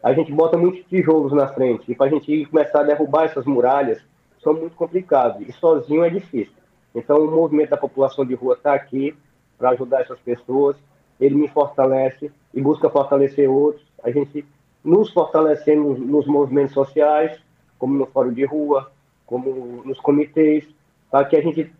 [0.03, 3.45] a gente bota muitos tijolos na frente, e para a gente começar a derrubar essas
[3.45, 4.01] muralhas,
[4.43, 6.53] são muito complicados, e sozinho é difícil.
[6.93, 9.15] Então, o movimento da população de rua está aqui
[9.57, 10.75] para ajudar essas pessoas,
[11.17, 13.85] ele me fortalece e busca fortalecer outros.
[14.03, 14.45] A gente
[14.83, 17.39] nos fortalecendo nos movimentos sociais,
[17.79, 18.91] como no Fórum de Rua,
[19.25, 20.67] como nos comitês,
[21.11, 21.71] para que a gente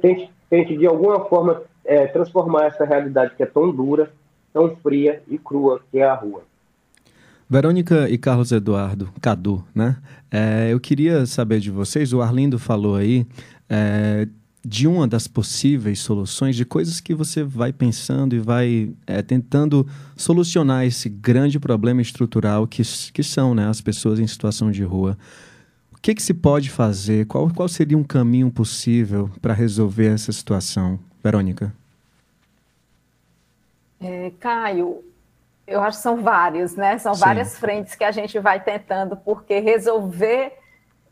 [0.00, 4.10] tente, tente de alguma forma é, transformar essa realidade que é tão dura,
[4.52, 6.42] tão fria e crua que é a rua.
[7.48, 9.96] Verônica e Carlos Eduardo, Cadu, né?
[10.30, 13.26] É, eu queria saber de vocês, o Arlindo falou aí
[13.68, 14.26] é,
[14.64, 19.86] de uma das possíveis soluções, de coisas que você vai pensando e vai é, tentando
[20.16, 22.82] solucionar esse grande problema estrutural que,
[23.12, 25.18] que são né, as pessoas em situação de rua.
[26.04, 27.26] O que, que se pode fazer?
[27.26, 30.98] Qual, qual seria um caminho possível para resolver essa situação?
[31.22, 31.72] Verônica.
[33.98, 35.02] É, Caio,
[35.66, 36.98] eu acho que são vários, né?
[36.98, 37.20] São Sim.
[37.20, 40.52] várias frentes que a gente vai tentando, porque resolver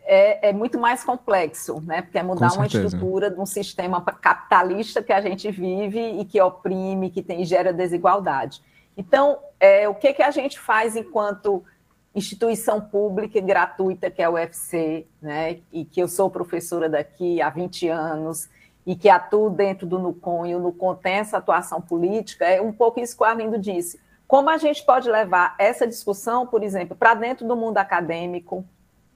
[0.05, 2.03] é, é, muito mais complexo, né?
[2.03, 6.39] Porque é mudar uma estrutura de um sistema capitalista que a gente vive e que
[6.39, 8.61] oprime, que tem gera desigualdade.
[8.95, 11.65] Então, é, o que, que a gente faz enquanto
[12.14, 15.61] instituição pública e gratuita que é o UFC, né?
[15.72, 18.48] E que eu sou professora daqui há 20 anos
[18.87, 22.72] e que atuo dentro do NUCOM e o NUCOM tem essa atuação política, é um
[22.72, 24.01] pouco isso que o Arlindo disse.
[24.27, 28.64] Como a gente pode levar essa discussão, por exemplo, para dentro do mundo acadêmico,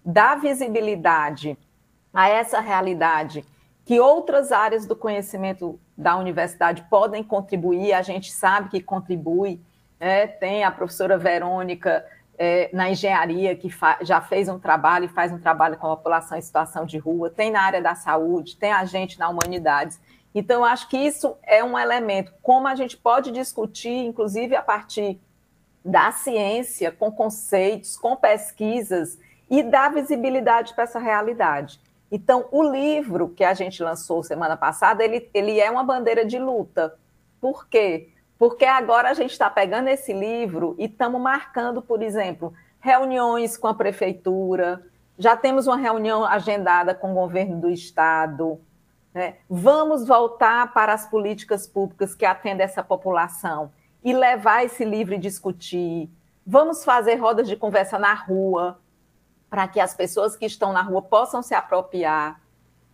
[0.05, 1.59] dar visibilidade
[2.15, 3.45] a essa realidade
[3.85, 9.61] que outras áreas do conhecimento da universidade podem contribuir, a gente sabe que contribui.
[9.99, 10.27] Né?
[10.27, 12.05] Tem a professora Verônica
[12.39, 13.69] é, na engenharia, que
[14.03, 17.31] já fez um trabalho e faz um trabalho com a população em situação de rua,
[17.31, 20.01] tem na área da saúde, tem a gente na humanidades.
[20.35, 25.19] Então, acho que isso é um elemento, como a gente pode discutir, inclusive a partir
[25.85, 29.19] da ciência, com conceitos, com pesquisas,
[29.49, 31.81] e dar visibilidade para essa realidade.
[32.11, 36.39] Então, o livro que a gente lançou semana passada, ele, ele é uma bandeira de
[36.39, 36.95] luta.
[37.41, 38.11] Por quê?
[38.39, 43.67] Porque agora a gente está pegando esse livro e estamos marcando, por exemplo, reuniões com
[43.67, 44.85] a prefeitura,
[45.19, 48.61] já temos uma reunião agendada com o governo do estado.
[49.15, 49.37] Né?
[49.49, 53.73] Vamos voltar para as políticas públicas que atendem essa população
[54.05, 56.11] e levar esse livro e discutir.
[56.47, 58.79] Vamos fazer rodas de conversa na rua,
[59.49, 62.41] para que as pessoas que estão na rua possam se apropriar.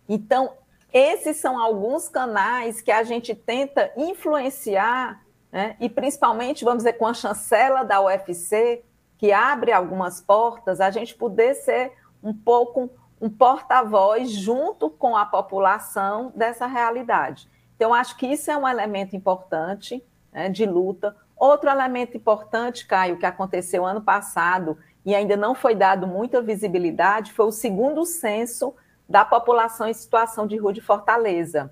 [0.07, 0.53] Então,
[0.93, 5.22] esses são alguns canais que a gente tenta influenciar,
[5.53, 5.75] né?
[5.79, 8.83] e principalmente, vamos dizer, com a chancela da UFC,
[9.19, 12.89] que abre algumas portas, a gente poder ser um pouco
[13.21, 17.47] um porta-voz junto com a população dessa realidade.
[17.75, 21.15] Então, acho que isso é um elemento importante né, de luta.
[21.37, 27.31] Outro elemento importante, Caio, que aconteceu ano passado e ainda não foi dado muita visibilidade,
[27.31, 28.73] foi o segundo censo
[29.07, 31.71] da população em situação de rua de Fortaleza.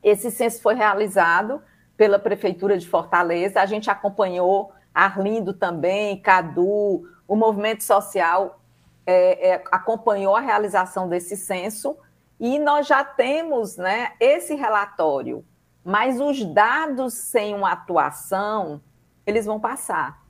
[0.00, 1.60] Esse censo foi realizado
[1.96, 8.60] pela Prefeitura de Fortaleza, a gente acompanhou, Arlindo também, Cadu, o movimento social
[9.06, 11.96] é, é, acompanhou a realização desse censo.
[12.38, 15.44] E nós já temos né, esse relatório,
[15.84, 18.80] mas os dados sem uma atuação,
[19.26, 20.22] eles vão passar.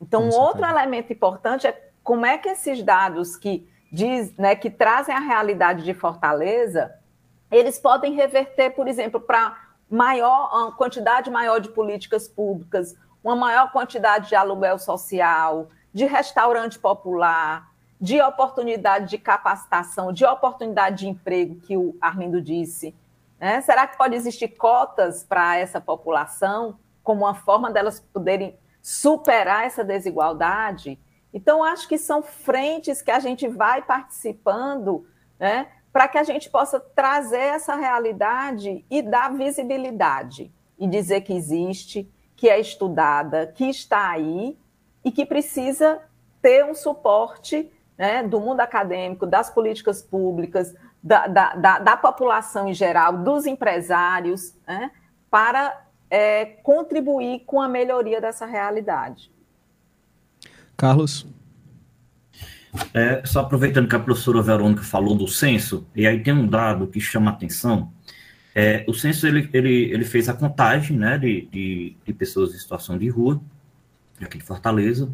[0.00, 4.70] Então, um outro elemento importante é como é que esses dados que diz, né, que
[4.70, 6.94] trazem a realidade de Fortaleza,
[7.50, 13.72] eles podem reverter, por exemplo, para maior uma quantidade maior de políticas públicas, uma maior
[13.72, 17.70] quantidade de aluguel social, de restaurante popular,
[18.00, 22.94] de oportunidade de capacitação, de oportunidade de emprego, que o Arlindo disse.
[23.40, 23.60] Né?
[23.60, 29.82] Será que pode existir cotas para essa população, como uma forma delas poderem superar essa
[29.82, 30.96] desigualdade.
[31.34, 35.04] Então, acho que são frentes que a gente vai participando,
[35.40, 35.66] né,
[35.96, 42.06] para que a gente possa trazer essa realidade e dar visibilidade e dizer que existe,
[42.36, 44.58] que é estudada, que está aí
[45.02, 46.02] e que precisa
[46.42, 52.68] ter um suporte né, do mundo acadêmico, das políticas públicas, da, da, da, da população
[52.68, 54.90] em geral, dos empresários, né,
[55.30, 59.32] para é, contribuir com a melhoria dessa realidade.
[60.76, 61.26] Carlos?
[62.94, 66.86] É, só aproveitando que a professora Verônica falou do censo, e aí tem um dado
[66.86, 67.92] que chama atenção.
[68.54, 72.58] É, o censo ele, ele, ele fez a contagem né, de, de, de pessoas em
[72.58, 73.40] situação de rua,
[74.20, 75.10] aqui de Fortaleza,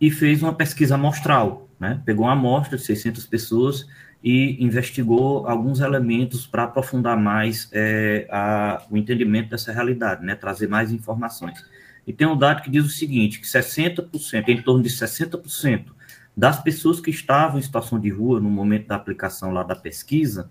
[0.00, 1.68] e fez uma pesquisa amostral.
[1.80, 2.00] né?
[2.04, 3.86] Pegou uma amostra de 600 pessoas
[4.22, 10.34] e investigou alguns elementos para aprofundar mais é, a, o entendimento dessa realidade, né?
[10.34, 11.64] Trazer mais informações.
[12.06, 15.97] E tem um dado que diz o seguinte, que 60%, em torno de 60%
[16.38, 20.48] das pessoas que estavam em situação de rua no momento da aplicação lá da pesquisa,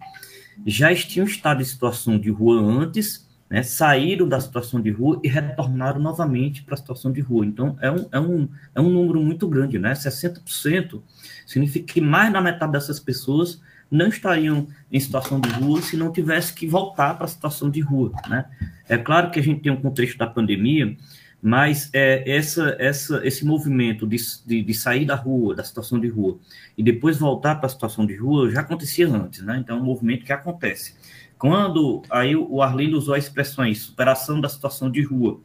[0.65, 5.29] já tinham estado em situação de rua antes né, saíram da situação de rua e
[5.29, 7.45] retornaram novamente para a situação de rua.
[7.45, 9.93] Então, é um, é, um, é um número muito grande, né?
[9.93, 11.01] 60%
[11.45, 16.11] significa que mais da metade dessas pessoas não estariam em situação de rua se não
[16.11, 18.43] tivesse que voltar para a situação de rua, né?
[18.89, 20.97] É claro que a gente tem um contexto da pandemia,
[21.41, 26.07] mas é, essa, essa, esse movimento de, de, de, sair da rua, da situação de
[26.07, 26.39] rua,
[26.77, 29.57] e depois voltar para a situação de rua já acontecia antes, né?
[29.57, 30.95] Então, é um movimento que acontece.
[31.37, 35.39] Quando aí o Arlindo usou a expressão aí, superação da situação de rua,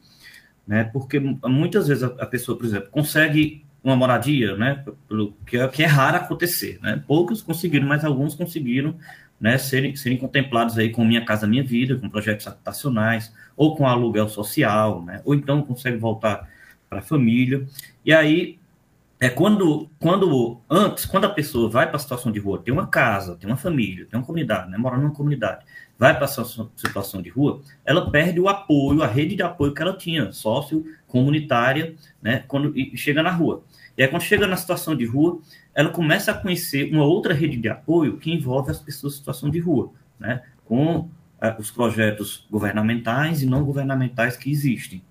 [0.66, 0.84] né?
[0.84, 4.84] Porque muitas vezes a, a pessoa, por exemplo, consegue uma moradia, né?
[5.08, 7.02] Pelo, que, é, que é raro acontecer, né?
[7.06, 8.96] Poucos conseguiram, mas alguns conseguiram,
[9.38, 9.58] né?
[9.58, 13.32] Serem, serem contemplados aí com Minha Casa Minha Vida, com projetos habitacionais,
[13.62, 15.22] ou com aluguel social, né?
[15.24, 16.48] Ou então consegue voltar
[16.90, 17.64] para a família.
[18.04, 18.58] E aí
[19.20, 22.88] é quando, quando antes, quando a pessoa vai para a situação de rua, tem uma
[22.88, 25.64] casa, tem uma família, tem uma comunidade, né, mora numa comunidade,
[25.96, 29.80] vai para a situação de rua, ela perde o apoio, a rede de apoio que
[29.80, 33.62] ela tinha, sócio, comunitária, né, quando chega na rua.
[33.96, 35.38] E aí, quando chega na situação de rua,
[35.72, 39.50] ela começa a conhecer uma outra rede de apoio que envolve as pessoas em situação
[39.50, 41.08] de rua, né, com
[41.58, 45.02] os projetos governamentais e não governamentais que existem.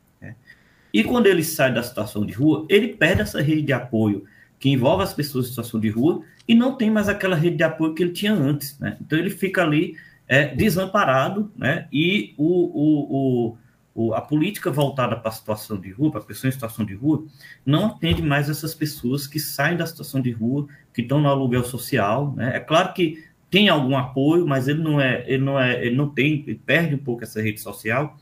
[0.94, 4.26] E quando ele sai da situação de rua, ele perde essa rede de apoio
[4.60, 7.64] que envolve as pessoas em situação de rua e não tem mais aquela rede de
[7.64, 8.78] apoio que ele tinha antes.
[8.78, 8.98] Né?
[9.02, 9.96] Então ele fica ali
[10.28, 11.88] é, desamparado né?
[11.92, 13.58] e o, o,
[13.96, 16.94] o, a política voltada para a situação de rua, para a pessoa em situação de
[16.94, 17.26] rua,
[17.66, 21.64] não atende mais essas pessoas que saem da situação de rua, que estão no aluguel
[21.64, 22.34] social.
[22.36, 22.58] Né?
[22.58, 26.10] É claro que tem algum apoio, mas ele não é, ele não é, ele não
[26.10, 28.18] tem, ele perde um pouco essa rede social.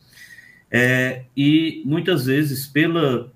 [0.72, 3.32] É, e muitas vezes, pela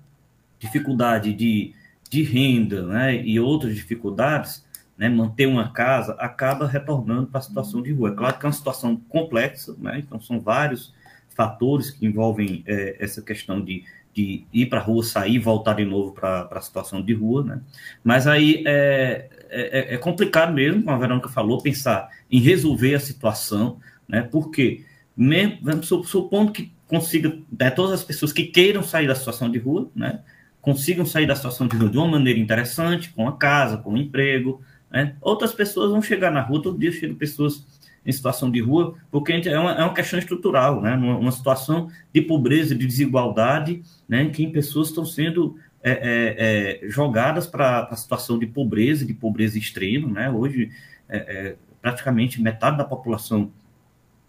[0.58, 1.72] dificuldade de,
[2.10, 4.64] de renda né, e outras dificuldades,
[4.98, 8.10] né, manter uma casa acaba retornando para a situação de rua.
[8.10, 10.92] É claro que é uma situação complexa, né, então são vários
[11.36, 13.84] fatores que envolvem é, essa questão de,
[14.14, 17.60] de ir para a rua, sair, voltar de novo para a situação de rua, né?
[18.02, 23.00] Mas aí é, é, é, complicado mesmo, como a Verônica falou, pensar em resolver a
[23.00, 24.22] situação, né?
[24.22, 24.84] Porque,
[25.16, 29.90] mesmo, supondo que consiga, né, todas as pessoas que queiram sair da situação de rua,
[29.96, 30.20] né,
[30.60, 33.98] consigam sair da situação de rua de uma maneira interessante, com a casa, com o
[33.98, 35.16] emprego, né?
[35.20, 37.64] Outras pessoas vão chegar na rua, todo dia chegam pessoas
[38.04, 40.94] em situação de rua, porque é uma, é uma questão estrutural, né?
[40.94, 44.22] Uma, uma situação de pobreza, de desigualdade, né?
[44.22, 49.14] Em que pessoas estão sendo é, é, é, jogadas para a situação de pobreza, de
[49.14, 50.30] pobreza extrema, né?
[50.30, 50.70] Hoje,
[51.08, 53.50] é, é, praticamente metade da população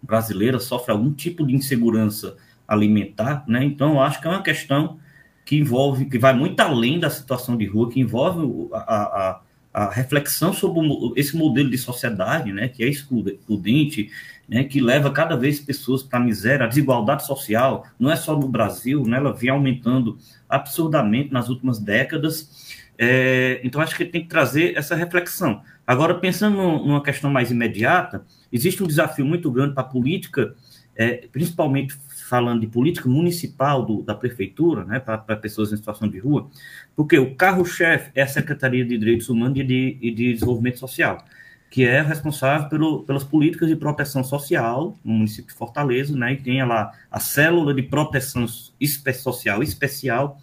[0.02, 2.36] brasileira sofre algum tipo de insegurança
[2.68, 3.64] alimentar, né?
[3.64, 4.98] Então, acho que é uma questão
[5.44, 9.40] que envolve, que vai muito além da situação de rua, que envolve a, a,
[9.76, 10.80] a reflexão sobre
[11.16, 14.10] esse modelo de sociedade, né, que é excludente,
[14.48, 18.34] né, que leva cada vez pessoas para a miséria, a desigualdade social, não é só
[18.34, 20.16] no Brasil, né, ela vem aumentando
[20.48, 22.74] absurdamente nas últimas décadas.
[22.96, 25.60] É, então, acho que tem que trazer essa reflexão.
[25.86, 30.54] Agora, pensando numa questão mais imediata, existe um desafio muito grande para a política,
[30.96, 31.94] é, principalmente
[32.28, 36.48] falando de política municipal do, da prefeitura, né, para pessoas em situação de rua,
[36.94, 41.24] porque o carro-chefe é a Secretaria de Direitos Humanos e de, e de Desenvolvimento Social,
[41.70, 46.36] que é responsável pelo, pelas políticas de proteção social no município de Fortaleza, né, e
[46.36, 50.38] tem lá a célula de proteção social especial,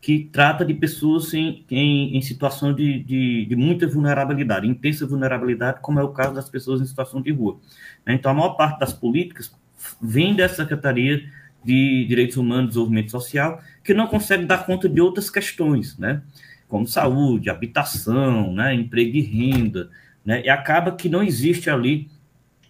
[0.00, 5.80] que trata de pessoas em, em, em situação de, de, de, muita vulnerabilidade, intensa vulnerabilidade,
[5.80, 7.58] como é o caso das pessoas em situação de rua.
[8.06, 9.52] Então, a maior parte das políticas
[10.00, 11.22] vem dessa Secretaria
[11.64, 16.22] de Direitos Humanos e Desenvolvimento Social, que não consegue dar conta de outras questões, né?
[16.68, 18.74] como saúde, habitação, né?
[18.74, 19.90] emprego e renda,
[20.24, 20.42] né?
[20.44, 22.08] e acaba que não existe ali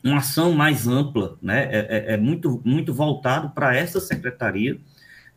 [0.02, 1.64] uma ação mais ampla, né?
[1.64, 4.78] é, é, é muito, muito voltado para essa secretaria,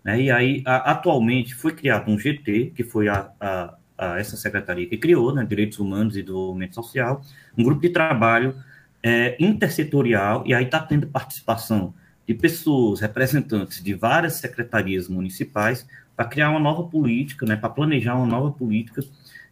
[0.04, 0.22] né?
[0.22, 4.88] e aí a, atualmente foi criado um GT, que foi a, a, a essa secretaria
[4.88, 5.46] que criou, né?
[5.46, 7.22] Direitos Humanos e Desenvolvimento Social,
[7.58, 8.56] um grupo de trabalho
[9.02, 11.94] é, intersetorial, e aí está tendo participação
[12.28, 18.16] de pessoas, representantes de várias secretarias municipais, para criar uma nova política, né, para planejar
[18.16, 19.02] uma nova política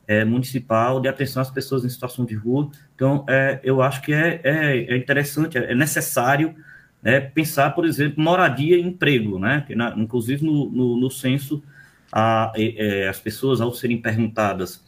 [0.05, 2.69] é, municipal de atenção às pessoas em situação de rua.
[2.95, 6.55] Então, é, eu acho que é, é, é interessante, é necessário
[7.01, 11.63] né, pensar, por exemplo, moradia e emprego, né, que na, inclusive no, no, no censo,
[12.11, 12.53] a,
[13.09, 14.81] as pessoas, ao serem perguntadas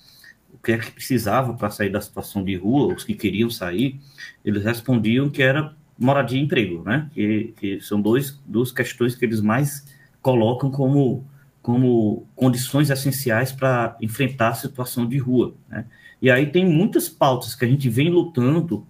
[0.54, 4.00] o que é que precisava para sair da situação de rua, os que queriam sair,
[4.44, 7.10] eles respondiam que era moradia e emprego, né?
[7.14, 9.86] Que, que são dois, duas questões que eles mais
[10.22, 11.26] colocam como,
[11.62, 15.86] como condições essenciais para enfrentar a situação de rua, né?
[16.22, 18.86] E aí tem muitas pautas que a gente vem lutando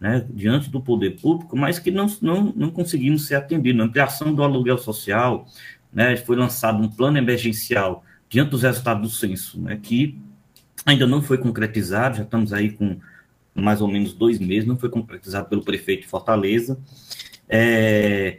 [0.00, 3.82] né, diante do poder público, mas que não, não, não conseguimos ser atendidos.
[3.82, 5.46] Ampliação do aluguel social,
[5.92, 10.18] né, foi lançado um plano emergencial diante dos resultados do censo, né, que
[10.84, 12.98] ainda não foi concretizado, já estamos aí com
[13.54, 16.78] mais ou menos dois meses, não foi concretizado pelo prefeito de Fortaleza.
[17.48, 18.38] É,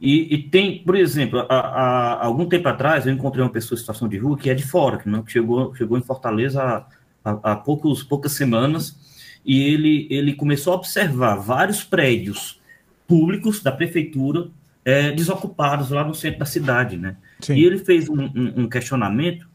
[0.00, 4.08] e, e, tem, por exemplo, há, algum tempo atrás eu encontrei uma pessoa em situação
[4.08, 6.86] de rua que é de fora, que não chegou, chegou em Fortaleza há,
[7.22, 8.98] há, há poucos, poucas semanas,
[9.44, 12.60] e ele, ele começou a observar vários prédios
[13.06, 14.48] públicos da prefeitura
[14.84, 17.16] é, desocupados lá no centro da cidade, né?
[17.40, 17.54] Sim.
[17.54, 19.49] E ele fez um, um, um, questionamento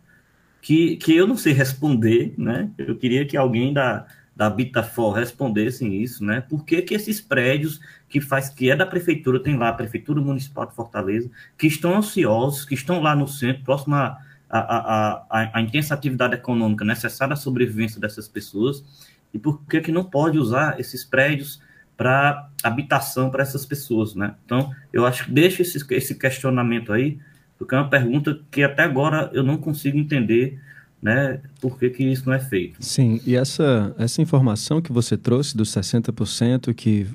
[0.65, 2.71] que, que eu não sei responder, né?
[2.75, 6.41] Eu queria que alguém da, da Bitafor respondessem isso, né?
[6.41, 10.19] Por que, que esses prédios que faz que é da prefeitura, tem lá a Prefeitura
[10.19, 14.17] Municipal de Fortaleza, que estão ansiosos, que estão lá no centro, próximo à
[14.49, 18.83] a, a, a, a, intensa atividade econômica necessária à sobrevivência dessas pessoas,
[19.31, 21.61] e por que, que não pode usar esses prédios
[21.95, 24.33] para habitação para essas pessoas, né?
[24.43, 27.19] Então, eu acho que deixa esse, esse questionamento aí,
[27.57, 30.59] porque é uma pergunta que até agora eu não consigo entender,
[31.01, 31.39] né?
[31.61, 32.77] Por que, que isso não é feito.
[32.79, 37.07] Sim, e essa, essa informação que você trouxe dos 60% que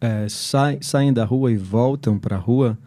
[0.00, 2.78] é, sai, saem da rua e voltam para a rua,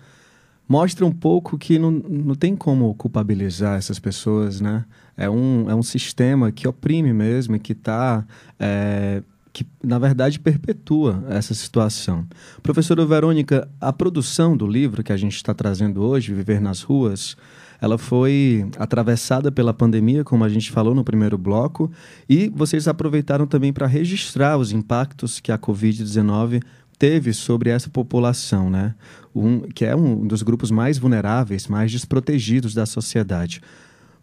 [0.67, 4.85] mostra um pouco que não, não tem como culpabilizar essas pessoas, né?
[5.17, 8.25] É um, é um sistema que oprime mesmo que está.
[8.59, 9.21] É,
[9.53, 12.25] que, na verdade, perpetua essa situação.
[12.63, 17.35] Professora Verônica, a produção do livro que a gente está trazendo hoje, Viver nas Ruas,
[17.81, 21.91] ela foi atravessada pela pandemia, como a gente falou no primeiro bloco,
[22.29, 26.61] e vocês aproveitaram também para registrar os impactos que a Covid-19
[26.99, 28.93] teve sobre essa população, né?
[29.33, 33.59] Um, que é um dos grupos mais vulneráveis, mais desprotegidos da sociedade.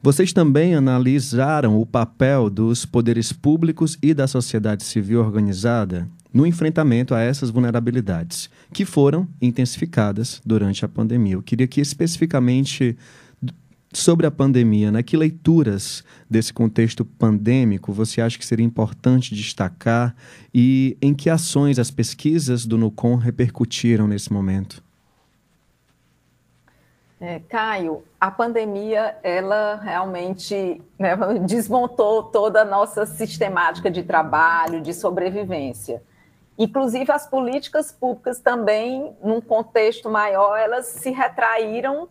[0.01, 7.15] Vocês também analisaram o papel dos poderes públicos e da sociedade civil organizada no enfrentamento
[7.15, 11.35] a essas vulnerabilidades, que foram intensificadas durante a pandemia.
[11.35, 12.97] Eu queria que especificamente
[13.93, 20.15] sobre a pandemia, né, que leituras desse contexto pandêmico você acha que seria importante destacar
[20.55, 24.81] e em que ações as pesquisas do NUCOM repercutiram nesse momento?
[27.21, 34.95] É, Caio, a pandemia, ela realmente né, desmontou toda a nossa sistemática de trabalho, de
[34.95, 36.01] sobrevivência.
[36.57, 42.09] Inclusive, as políticas públicas também, num contexto maior, elas se retraíram,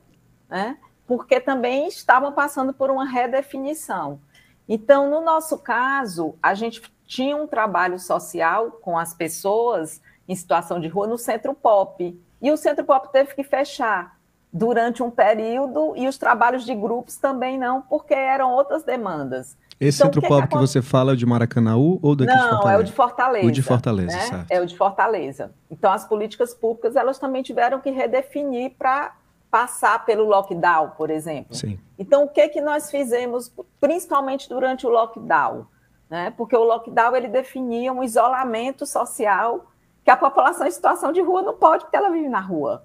[0.50, 4.20] né, porque também estavam passando por uma redefinição.
[4.68, 10.82] Então, no nosso caso, a gente tinha um trabalho social com as pessoas em situação
[10.82, 14.17] de rua no Centro Pop, e o Centro Pop teve que fechar
[14.58, 19.56] durante um período e os trabalhos de grupos também não, porque eram outras demandas.
[19.80, 22.34] Esse então, centro que pobre que, que, você fala é o de Maracanaú ou daqui
[22.34, 22.66] não, de Fortaleza?
[22.66, 23.48] Não, é o de Fortaleza.
[23.48, 24.22] O de Fortaleza, né?
[24.24, 24.52] certo.
[24.52, 25.52] É o de Fortaleza.
[25.70, 29.16] Então, as políticas públicas, elas também tiveram que redefinir para
[29.52, 31.56] passar pelo lockdown, por exemplo.
[31.56, 31.80] Sim.
[31.98, 35.68] Então, o que, que nós fizemos, principalmente durante o lockdown?
[36.10, 36.34] Né?
[36.36, 39.68] Porque o lockdown, ele definia um isolamento social
[40.04, 42.84] que a população em situação de rua não pode, porque ela vive na rua.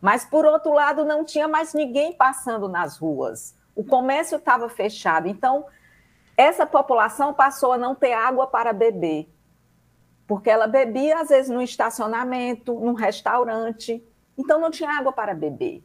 [0.00, 3.54] Mas, por outro lado, não tinha mais ninguém passando nas ruas.
[3.74, 5.28] O comércio estava fechado.
[5.28, 5.66] Então,
[6.36, 9.28] essa população passou a não ter água para beber.
[10.26, 14.02] Porque ela bebia, às vezes, no estacionamento, num restaurante.
[14.38, 15.84] Então, não tinha água para beber.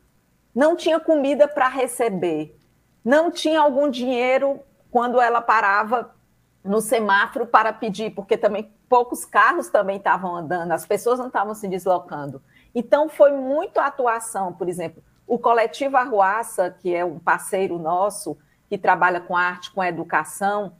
[0.53, 2.57] Não tinha comida para receber.
[3.03, 6.15] Não tinha algum dinheiro quando ela parava
[6.63, 11.53] no semáforo para pedir, porque também poucos carros também estavam andando, as pessoas não estavam
[11.53, 12.41] se deslocando.
[12.75, 18.37] Então, foi muito atuação, por exemplo, o Coletivo Arruaça, que é um parceiro nosso,
[18.69, 20.73] que trabalha com arte, com educação,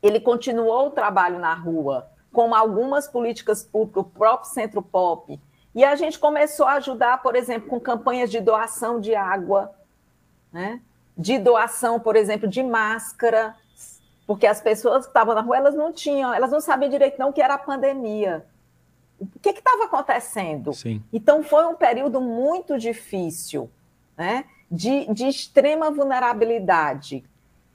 [0.00, 5.40] ele continuou o trabalho na rua, com algumas políticas públicas, o próprio Centro Pop.
[5.74, 9.74] E a gente começou a ajudar, por exemplo, com campanhas de doação de água,
[10.52, 10.80] né?
[11.16, 13.56] de doação, por exemplo, de máscara,
[14.24, 17.30] porque as pessoas que estavam na rua, elas não tinham, elas não sabiam direito não
[17.30, 18.46] o que era a pandemia
[19.20, 20.72] o que estava acontecendo?
[20.72, 21.02] Sim.
[21.12, 23.70] Então, foi um período muito difícil,
[24.16, 24.44] né?
[24.70, 27.24] de, de extrema vulnerabilidade.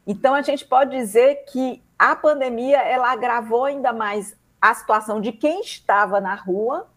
[0.06, 5.32] Então, a gente pode dizer que a pandemia ela agravou ainda mais a situação de
[5.32, 6.88] quem estava na rua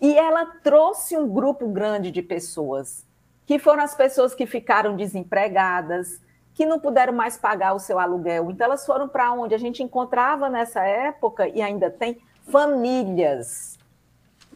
[0.00, 3.06] e ela trouxe um grupo grande de pessoas,
[3.46, 6.20] que foram as pessoas que ficaram desempregadas,
[6.54, 8.50] que não puderam mais pagar o seu aluguel.
[8.50, 9.54] Então, elas foram para onde?
[9.54, 13.78] A gente encontrava nessa época, e ainda tem, famílias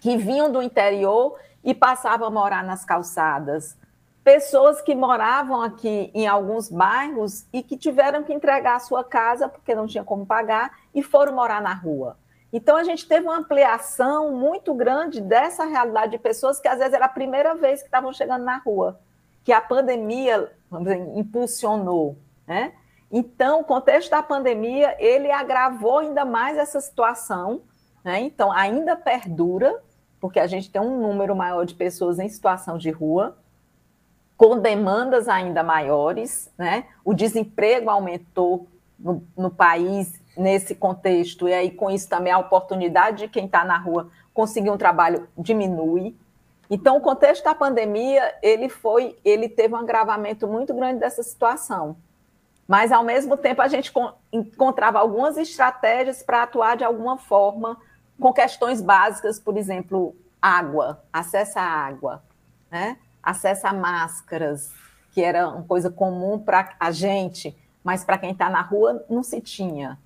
[0.00, 3.76] que vinham do interior e passavam a morar nas calçadas.
[4.22, 9.48] Pessoas que moravam aqui em alguns bairros e que tiveram que entregar a sua casa
[9.48, 12.16] porque não tinha como pagar e foram morar na rua.
[12.52, 16.94] Então, a gente teve uma ampliação muito grande dessa realidade de pessoas que, às vezes,
[16.94, 18.98] era a primeira vez que estavam chegando na rua,
[19.44, 22.16] que a pandemia dizer, impulsionou.
[22.46, 22.72] Né?
[23.10, 27.62] Então, o contexto da pandemia, ele agravou ainda mais essa situação.
[28.04, 28.20] Né?
[28.20, 29.82] Então, ainda perdura,
[30.26, 33.38] porque a gente tem um número maior de pessoas em situação de rua,
[34.36, 36.86] com demandas ainda maiores, né?
[37.04, 38.66] o desemprego aumentou
[38.98, 43.64] no, no país nesse contexto, e aí com isso também a oportunidade de quem está
[43.64, 46.16] na rua conseguir um trabalho diminui.
[46.68, 51.96] Então, o contexto da pandemia, ele foi, ele teve um agravamento muito grande dessa situação.
[52.66, 53.92] Mas, ao mesmo tempo, a gente
[54.32, 57.78] encontrava algumas estratégias para atuar de alguma forma
[58.18, 62.22] com questões básicas, por exemplo, água, acesso à água,
[62.70, 62.96] né?
[63.26, 64.70] acesso a máscaras,
[65.10, 69.22] que era uma coisa comum para a gente, mas para quem está na rua não
[69.22, 69.98] se tinha.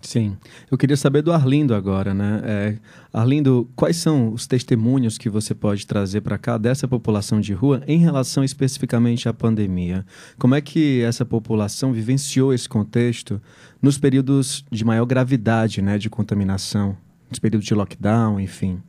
[0.00, 0.36] Sim.
[0.70, 2.40] Eu queria saber do Arlindo agora, né?
[2.44, 2.78] É,
[3.12, 7.82] Arlindo, quais são os testemunhos que você pode trazer para cá dessa população de rua
[7.86, 10.06] em relação especificamente à pandemia?
[10.38, 13.42] Como é que essa população vivenciou esse contexto
[13.82, 16.96] nos períodos de maior gravidade, né, de contaminação,
[17.28, 18.82] nos períodos de lockdown, enfim?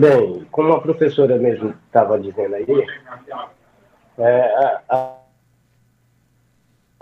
[0.00, 2.66] Bem, como a professora mesmo estava dizendo aí,
[4.18, 5.18] é, a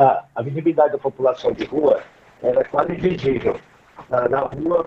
[0.02, 2.00] a, a visibilidade da população de rua
[2.42, 3.56] era é quase invisível.
[4.10, 4.86] Na, na rua,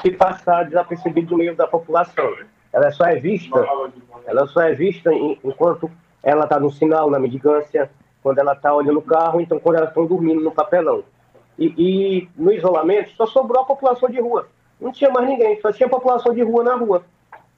[0.00, 2.34] se passar desapercebido no meio da população.
[2.72, 3.64] Ela só é vista,
[4.26, 5.90] ela só é vista enquanto
[6.22, 7.90] ela está no sinal, na mendigância,
[8.22, 11.04] quando ela está olhando o carro, então quando elas estão dormindo no papelão.
[11.58, 14.48] E, e, no isolamento só sobrou a população de rua.
[14.80, 17.04] Não tinha mais ninguém, só tinha população de rua na rua.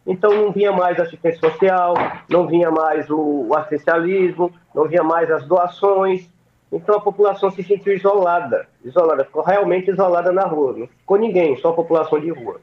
[0.07, 1.95] Então não vinha mais assistência social,
[2.29, 6.29] não vinha mais o, o assistencialismo, não vinha mais as doações,
[6.71, 10.75] então a população se sentiu isolada, isolada, ficou realmente isolada na rua.
[10.77, 12.61] Não ficou ninguém, só a população de rua.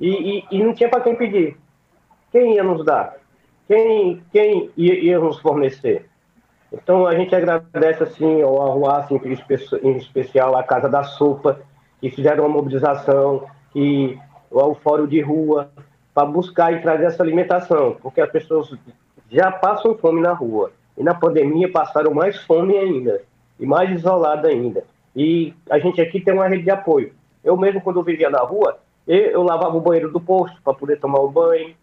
[0.00, 1.56] E, e, e não tinha para quem pedir.
[2.30, 3.16] Quem ia nos dar?
[3.68, 6.08] Quem, quem ia, ia, nos fornecer?
[6.72, 9.20] Então a gente agradece assim ao Arruaça, assim,
[9.82, 11.60] em especial à Casa da Sopa,
[12.00, 13.44] que fizeram uma mobilização,
[13.74, 14.18] e
[14.50, 15.70] ao Fórum de Rua,
[16.14, 18.74] para buscar e trazer essa alimentação, porque as pessoas
[19.30, 23.22] já passam fome na rua e na pandemia passaram mais fome ainda
[23.58, 24.84] e mais isolado ainda.
[25.16, 27.14] E a gente aqui tem uma rede de apoio.
[27.42, 31.00] Eu mesmo, quando eu vivia na rua, eu lavava o banheiro do posto para poder
[31.00, 31.74] tomar o banho,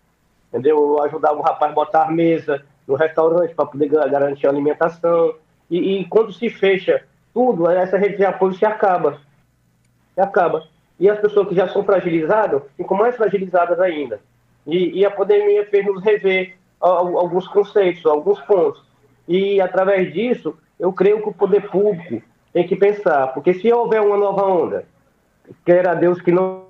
[0.50, 0.78] entendeu?
[0.78, 5.36] Eu ajudava o rapaz a botar a mesa no restaurante para poder garantir a alimentação.
[5.70, 9.22] E, e, quando se fecha tudo, essa rede de apoio se acaba.
[10.16, 10.64] Se acaba.
[11.00, 14.20] E as pessoas que já são fragilizadas ficam mais fragilizadas ainda.
[14.66, 18.84] E, e a pandemia fez nos rever alguns conceitos, alguns pontos.
[19.28, 24.02] E através disso, eu creio que o poder público tem que pensar, porque se houver
[24.02, 24.86] uma nova onda,
[25.64, 26.64] queira Deus que não,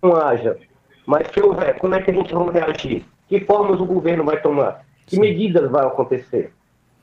[0.00, 0.56] não haja,
[1.04, 3.04] mas se houver, como é que a gente vai reagir?
[3.28, 4.84] Que formas o governo vai tomar?
[5.10, 5.22] Que Sim.
[5.22, 6.52] medidas vão acontecer?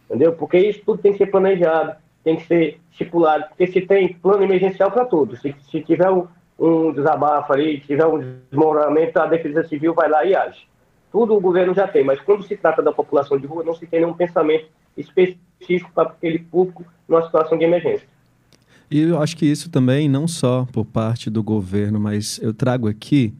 [0.05, 0.31] Entendeu?
[0.31, 4.43] Porque isso tudo tem que ser planejado, tem que ser estipulado, porque se tem plano
[4.43, 6.25] emergencial para tudo, se, se tiver um,
[6.57, 10.65] um desabafo ali, tiver um desmoronamento, a Defesa Civil vai lá e age.
[11.11, 13.85] Tudo o governo já tem, mas quando se trata da população de rua, não se
[13.85, 18.07] tem nenhum pensamento específico para aquele público numa situação de emergência.
[18.89, 22.87] E eu acho que isso também, não só por parte do governo, mas eu trago
[22.87, 23.33] aqui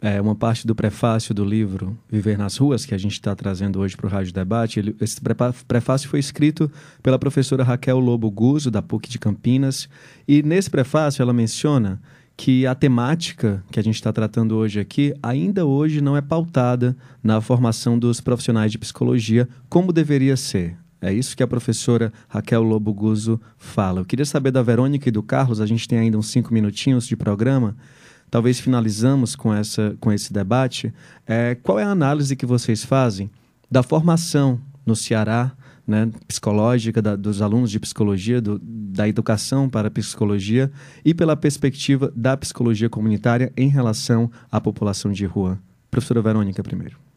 [0.00, 3.80] é, uma parte do prefácio do livro Viver nas Ruas, que a gente está trazendo
[3.80, 4.78] hoje para o Rádio Debate.
[4.78, 5.20] Ele, esse
[5.66, 6.70] prefácio foi escrito
[7.02, 9.88] pela professora Raquel Lobo Guzzo, da PUC de Campinas,
[10.26, 12.00] e nesse prefácio ela menciona
[12.36, 16.96] que a temática que a gente está tratando hoje aqui ainda hoje não é pautada
[17.20, 20.76] na formação dos profissionais de psicologia como deveria ser.
[21.00, 24.00] É isso que a professora Raquel Lobo Guzzo fala.
[24.00, 27.08] Eu queria saber da Verônica e do Carlos, a gente tem ainda uns cinco minutinhos
[27.08, 27.76] de programa,
[28.30, 30.92] talvez finalizamos com, essa, com esse debate.
[31.26, 33.30] É, qual é a análise que vocês fazem
[33.70, 35.52] da formação no Ceará,
[35.86, 40.70] né, psicológica, da, dos alunos de psicologia, do, da educação para a psicologia
[41.04, 45.58] e pela perspectiva da psicologia comunitária em relação à população de rua?
[45.90, 47.07] Professora Verônica, primeiro.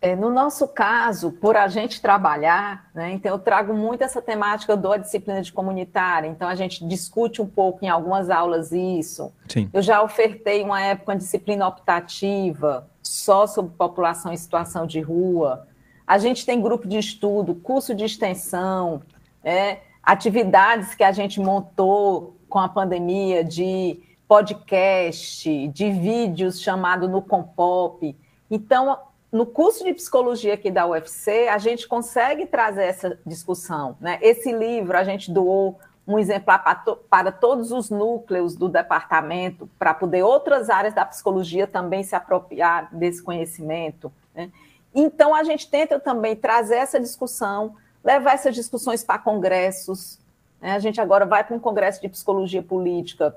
[0.00, 4.76] É, no nosso caso, por a gente trabalhar, né, então eu trago muito essa temática
[4.76, 9.32] da disciplina de comunitária, então a gente discute um pouco em algumas aulas isso.
[9.48, 9.70] Sim.
[9.72, 15.66] Eu já ofertei uma época uma disciplina optativa só sobre população em situação de rua,
[16.06, 19.02] A gente tem grupo de estudo, curso de extensão,
[19.42, 27.20] é, atividades que a gente montou com a pandemia de podcast, de vídeos chamado no
[27.20, 28.16] Compop.
[28.48, 28.98] Então,
[29.36, 33.96] no curso de psicologia aqui da UFC, a gente consegue trazer essa discussão.
[34.00, 34.18] Né?
[34.22, 35.78] Esse livro a gente doou
[36.08, 41.04] um exemplar para, to para todos os núcleos do departamento, para poder outras áreas da
[41.04, 44.10] psicologia também se apropriar desse conhecimento.
[44.34, 44.50] Né?
[44.94, 50.18] Então, a gente tenta também trazer essa discussão, levar essas discussões para congressos.
[50.62, 50.72] Né?
[50.72, 53.36] A gente agora vai para um congresso de psicologia política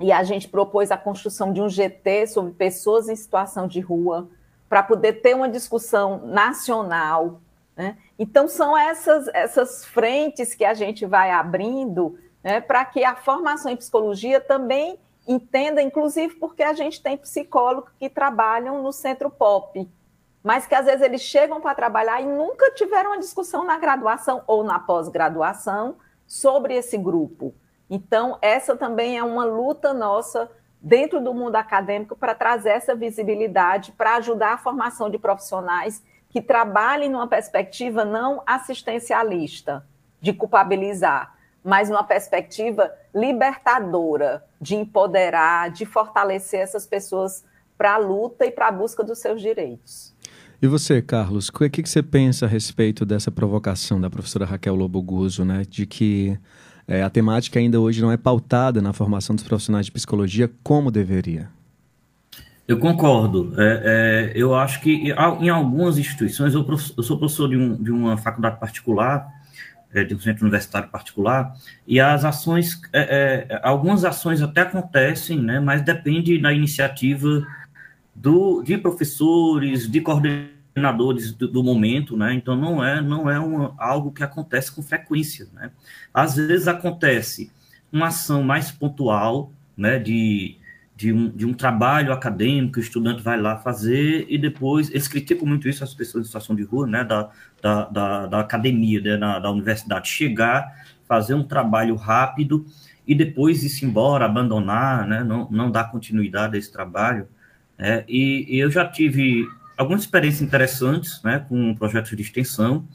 [0.00, 4.26] e a gente propôs a construção de um GT sobre pessoas em situação de rua,
[4.74, 7.40] para poder ter uma discussão nacional
[7.76, 7.96] né?
[8.18, 13.70] Então, são essas, essas frentes que a gente vai abrindo né, para que a formação
[13.70, 19.88] em psicologia também entenda, inclusive porque a gente tem psicólogos que trabalham no centro pop,
[20.42, 24.42] mas que às vezes eles chegam para trabalhar e nunca tiveram uma discussão na graduação
[24.46, 25.96] ou na pós-graduação
[26.26, 27.54] sobre esse grupo.
[27.88, 30.50] Então, essa também é uma luta nossa
[30.84, 36.42] dentro do mundo acadêmico para trazer essa visibilidade, para ajudar a formação de profissionais que
[36.42, 39.86] trabalhem numa perspectiva não assistencialista,
[40.20, 47.42] de culpabilizar, mas numa perspectiva libertadora, de empoderar, de fortalecer essas pessoas
[47.78, 50.14] para a luta e para a busca dos seus direitos.
[50.60, 54.74] E você, Carlos, o que, que você pensa a respeito dessa provocação da professora Raquel
[54.74, 56.38] Lobo Guzzo, né, de que
[56.86, 60.90] é, a temática ainda hoje não é pautada na formação dos profissionais de psicologia como
[60.90, 61.48] deveria?
[62.66, 63.52] Eu concordo.
[63.58, 66.66] É, é, eu acho que em algumas instituições, eu,
[66.96, 69.26] eu sou professor de, um, de, uma faculdade particular,
[69.92, 71.54] é, de um centro universitário particular,
[71.86, 77.46] e as ações, é, é, algumas ações até acontecem, né, mas depende da iniciativa
[78.14, 83.74] do, de professores, de coordenadores do, do, momento, né, então não é, não é uma,
[83.78, 85.46] algo que acontece com frequência.
[85.52, 85.70] Né.
[86.12, 87.50] Às vezes acontece
[87.92, 90.58] uma ação mais pontual, né, de
[90.96, 95.46] de um, de um trabalho acadêmico o estudante vai lá fazer e depois, eles criticam
[95.46, 99.16] muito isso, as pessoas em situação de rua, né, da, da, da, da academia, né,
[99.16, 102.64] da, da universidade, chegar, fazer um trabalho rápido
[103.06, 107.26] e depois ir-se embora, abandonar, né, não, não dar continuidade a esse trabalho.
[107.76, 109.44] Né, e, e eu já tive
[109.76, 112.86] algumas experiências interessantes né, com projetos de extensão,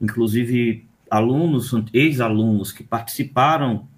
[0.00, 3.88] inclusive alunos, ex-alunos que participaram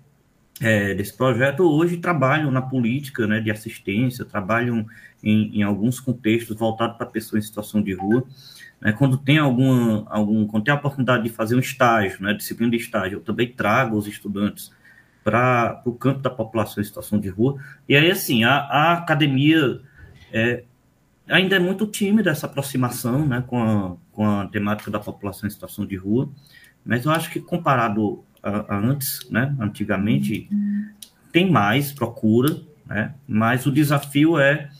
[0.60, 4.86] é, desse projeto hoje trabalham na política né, de assistência, trabalham
[5.22, 8.24] em, em alguns contextos voltados para pessoas em situação de rua.
[8.80, 12.70] Né, quando tem alguma, algum, quando tem a oportunidade de fazer um estágio, né, disciplina
[12.70, 14.72] de estágio, eu também trago os estudantes
[15.22, 17.60] para o campo da população em situação de rua.
[17.88, 19.80] E aí, assim, a, a academia
[20.32, 20.62] é,
[21.28, 25.50] ainda é muito tímida essa aproximação né, com, a, com a temática da população em
[25.50, 26.28] situação de rua,
[26.84, 28.24] mas eu acho que comparado
[28.68, 29.54] antes, né?
[29.58, 30.48] Antigamente
[31.32, 33.14] tem mais procura, né?
[33.26, 34.70] Mas o desafio é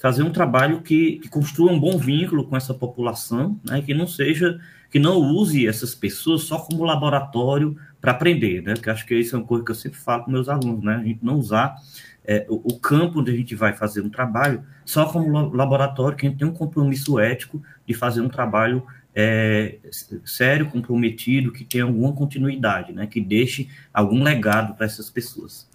[0.00, 3.80] fazer um trabalho que, que construa um bom vínculo com essa população, né?
[3.82, 8.74] Que não seja, que não use essas pessoas só como laboratório para aprender, né?
[8.74, 10.96] Que acho que isso é uma coisa que eu sempre falo com meus alunos, né?
[10.96, 11.76] A gente não usar
[12.24, 16.26] é, o, o, campo onde a gente vai fazer um trabalho só como laboratório, que
[16.26, 19.78] a gente tem um compromisso ético de fazer um trabalho é,
[20.24, 23.06] sério, comprometido, que tenha alguma continuidade, né?
[23.06, 25.66] que deixe algum legado para essas pessoas.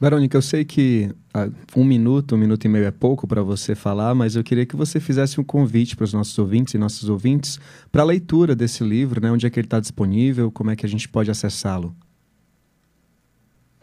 [0.00, 3.74] Verônica, eu sei que ah, um minuto, um minuto e meio é pouco para você
[3.74, 7.08] falar, mas eu queria que você fizesse um convite para os nossos ouvintes e nossos
[7.08, 7.58] ouvintes
[7.90, 9.30] para a leitura desse livro, né?
[9.30, 11.96] onde é que ele está disponível, como é que a gente pode acessá-lo.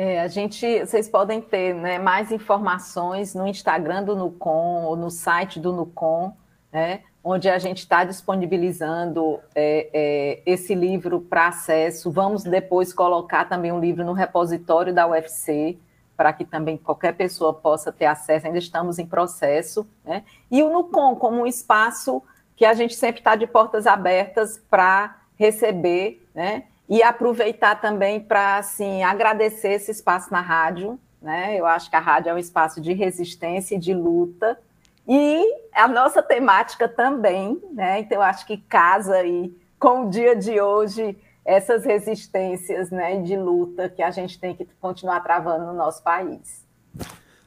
[0.03, 5.11] É, a gente, vocês podem ter né, mais informações no Instagram do Nucom ou no
[5.11, 6.35] site do Nucom,
[6.73, 7.01] né?
[7.23, 12.09] onde a gente está disponibilizando é, é, esse livro para acesso.
[12.09, 15.77] Vamos depois colocar também um livro no repositório da UFC,
[16.17, 19.87] para que também qualquer pessoa possa ter acesso, ainda estamos em processo.
[20.03, 20.23] Né?
[20.49, 22.23] E o NUCOM, como um espaço
[22.55, 26.63] que a gente sempre está de portas abertas para receber, né?
[26.91, 30.99] E aproveitar também para assim, agradecer esse espaço na rádio.
[31.21, 31.57] Né?
[31.57, 34.59] Eu acho que a rádio é um espaço de resistência e de luta,
[35.07, 37.99] e a nossa temática também, né?
[37.99, 43.35] Então, eu acho que casa aí com o dia de hoje essas resistências né, de
[43.35, 46.60] luta que a gente tem que continuar travando no nosso país.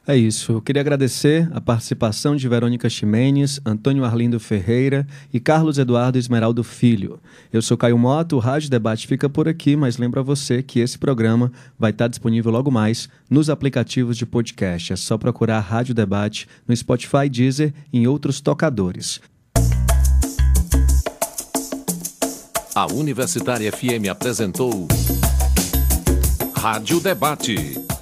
[0.07, 0.51] É isso.
[0.51, 6.63] Eu queria agradecer a participação de Verônica Ximenes, Antônio Arlindo Ferreira e Carlos Eduardo Esmeraldo
[6.63, 7.19] Filho.
[7.51, 10.79] Eu sou Caio Moto, o Rádio Debate fica por aqui, mas lembro a você que
[10.79, 14.93] esse programa vai estar disponível logo mais nos aplicativos de podcast.
[14.93, 19.19] É só procurar Rádio Debate no Spotify, Deezer e em outros tocadores.
[22.75, 24.87] A Universitária FM apresentou
[26.53, 27.84] Rádio Debate.